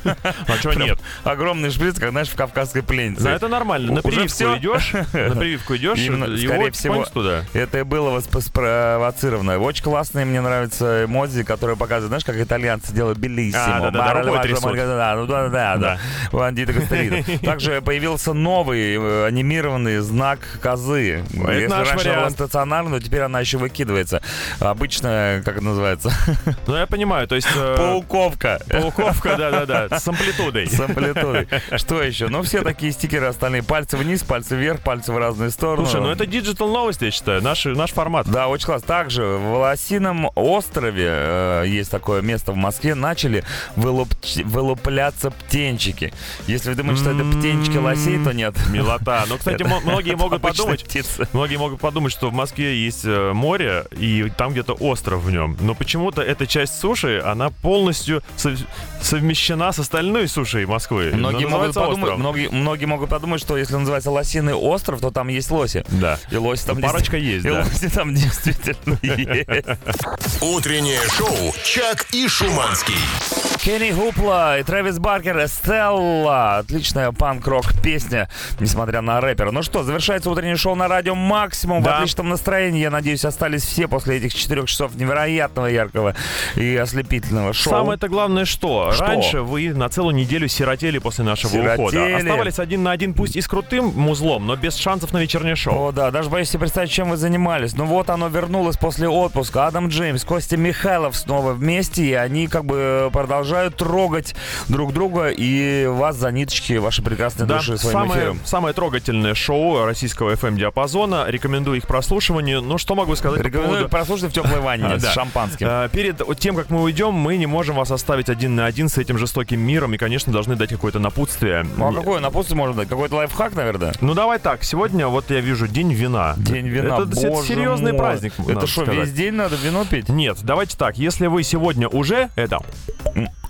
[0.04, 1.00] А чего нет?
[1.24, 3.24] Огромный шприц, как, знаешь, в кавказской пленнице.
[3.24, 3.94] Да, это нормально.
[3.94, 7.44] На прививку идешь, на прививку идешь, скорее вот всего, туда.
[7.54, 9.58] это и было спровоцировано.
[9.60, 13.88] Очень классные мне нравятся эмодзи, которые показывают, знаешь, как итальянцы делают белиссимо.
[13.88, 14.76] А, трясут.
[14.76, 16.00] Да, ну да, да, да.
[16.32, 17.24] Бандиты Костерино.
[17.44, 21.24] Также появился новый э, анимированный главный знак козы.
[21.32, 22.34] Если наш раньше она была вариант.
[22.34, 24.22] стационарная, то теперь она еще выкидывается.
[24.60, 26.12] Обычно, как это называется?
[26.68, 27.48] Ну, я понимаю, то есть...
[27.56, 28.60] э, Пауковка.
[28.70, 30.68] Пауковка, да-да-да, с амплитудой.
[30.68, 31.48] С амплитудой.
[31.76, 32.28] Что еще?
[32.30, 33.64] Ну, все такие стикеры остальные.
[33.64, 35.86] Пальцы вниз, пальцы вверх, пальцы в разные стороны.
[35.88, 38.28] Слушай, ну это digital новости, я считаю, наш, наш формат.
[38.30, 38.88] Да, очень классно.
[38.88, 42.96] Также в Лосином острове э, есть такое место в Москве.
[42.96, 43.44] Начали
[43.76, 46.14] вылуп- вылупляться птенчики.
[46.48, 48.56] Если вы думаете, что это птенчики лосей, то нет.
[48.70, 49.26] Милота.
[49.28, 50.86] Ну, кстати, Это многие могут подумать,
[51.34, 55.58] многие могут подумать, что в Москве есть э, море и там где-то остров в нем.
[55.62, 58.60] Но почему-то эта часть суши, она полностью сов-
[59.02, 61.12] совмещена с остальной сушей Москвы.
[61.14, 65.28] Многие Но могут, подумать, многие, многие могут подумать, что если называется лосиный остров, то там
[65.28, 65.86] есть лоси.
[65.90, 66.20] Да.
[66.32, 70.42] И лоси там Парочка есть, и лоси там действительно есть.
[70.42, 73.43] Утреннее шоу «Чак и Шуманский».
[73.64, 76.58] Кенни Хупла и Трэвис Баркер Эстелла.
[76.58, 78.28] Отличная панк-рок песня,
[78.60, 79.52] несмотря на рэпера.
[79.52, 81.82] Ну что, завершается утреннее шоу на радио Максимум.
[81.82, 81.96] В Да.
[82.00, 86.14] отличном настроении, я надеюсь, остались все после этих четырех часов невероятного, яркого
[86.58, 87.72] и ослепительного шоу.
[87.72, 89.06] Самое-то главное, что, Что?
[89.06, 91.92] раньше вы на целую неделю сиротели после нашего ухода.
[91.92, 92.16] Сиротели.
[92.28, 95.88] Оставались один на один, пусть и с крутым музлом, но без шансов на вечернее шоу.
[95.88, 97.78] О, да, даже боюсь себе представить, чем вы занимались.
[97.78, 99.68] Ну вот оно вернулось после отпуска.
[99.68, 104.36] Адам Джеймс, Костя Михайлов снова вместе, и они как бы продолжают трогать
[104.68, 108.40] друг друга и вас за ниточки, ваши прекрасные Да, души своим самое, эфиром.
[108.46, 111.26] самое трогательное шоу российского FM-диапазона.
[111.30, 112.62] Рекомендую их прослушиванию.
[112.62, 113.90] Ну, что могу сказать по Рекомендую поводу...
[113.90, 115.68] прослушать в теплой ванне с шампанским.
[115.70, 118.98] А, Перед тем, как мы уйдем, мы не можем вас оставить один на один с
[118.98, 121.66] этим жестоким миром и, конечно, должны дать какое-то напутствие.
[121.78, 122.90] Ну а какое напутствие можно дать?
[122.90, 123.94] Какой-то лайфхак, наверное?
[124.02, 126.34] Ну давай так, сегодня вот я вижу День вина.
[126.38, 128.00] День вина, Это, серьезный мой.
[128.00, 128.34] праздник.
[128.48, 129.06] Это что, сказать.
[129.06, 130.10] весь день надо вино пить?
[130.10, 132.60] Нет, давайте так, если вы сегодня уже это...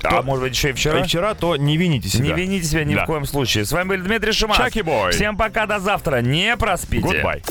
[0.03, 0.99] А может быть еще и вчера?
[0.99, 2.25] И вчера, то не вините себя.
[2.25, 3.03] Не вините себя ни Да.
[3.03, 3.65] в коем случае.
[3.65, 4.63] С вами был Дмитрий Шиманов.
[4.63, 5.11] Чаки бой.
[5.11, 6.21] Всем пока, до завтра.
[6.21, 7.05] Не проспите.
[7.07, 7.41] Goodbye.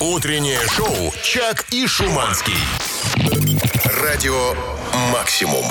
[0.00, 2.54] Утреннее шоу «Чак и Шуманский».
[4.02, 4.54] Радио
[5.12, 5.64] «Максимум».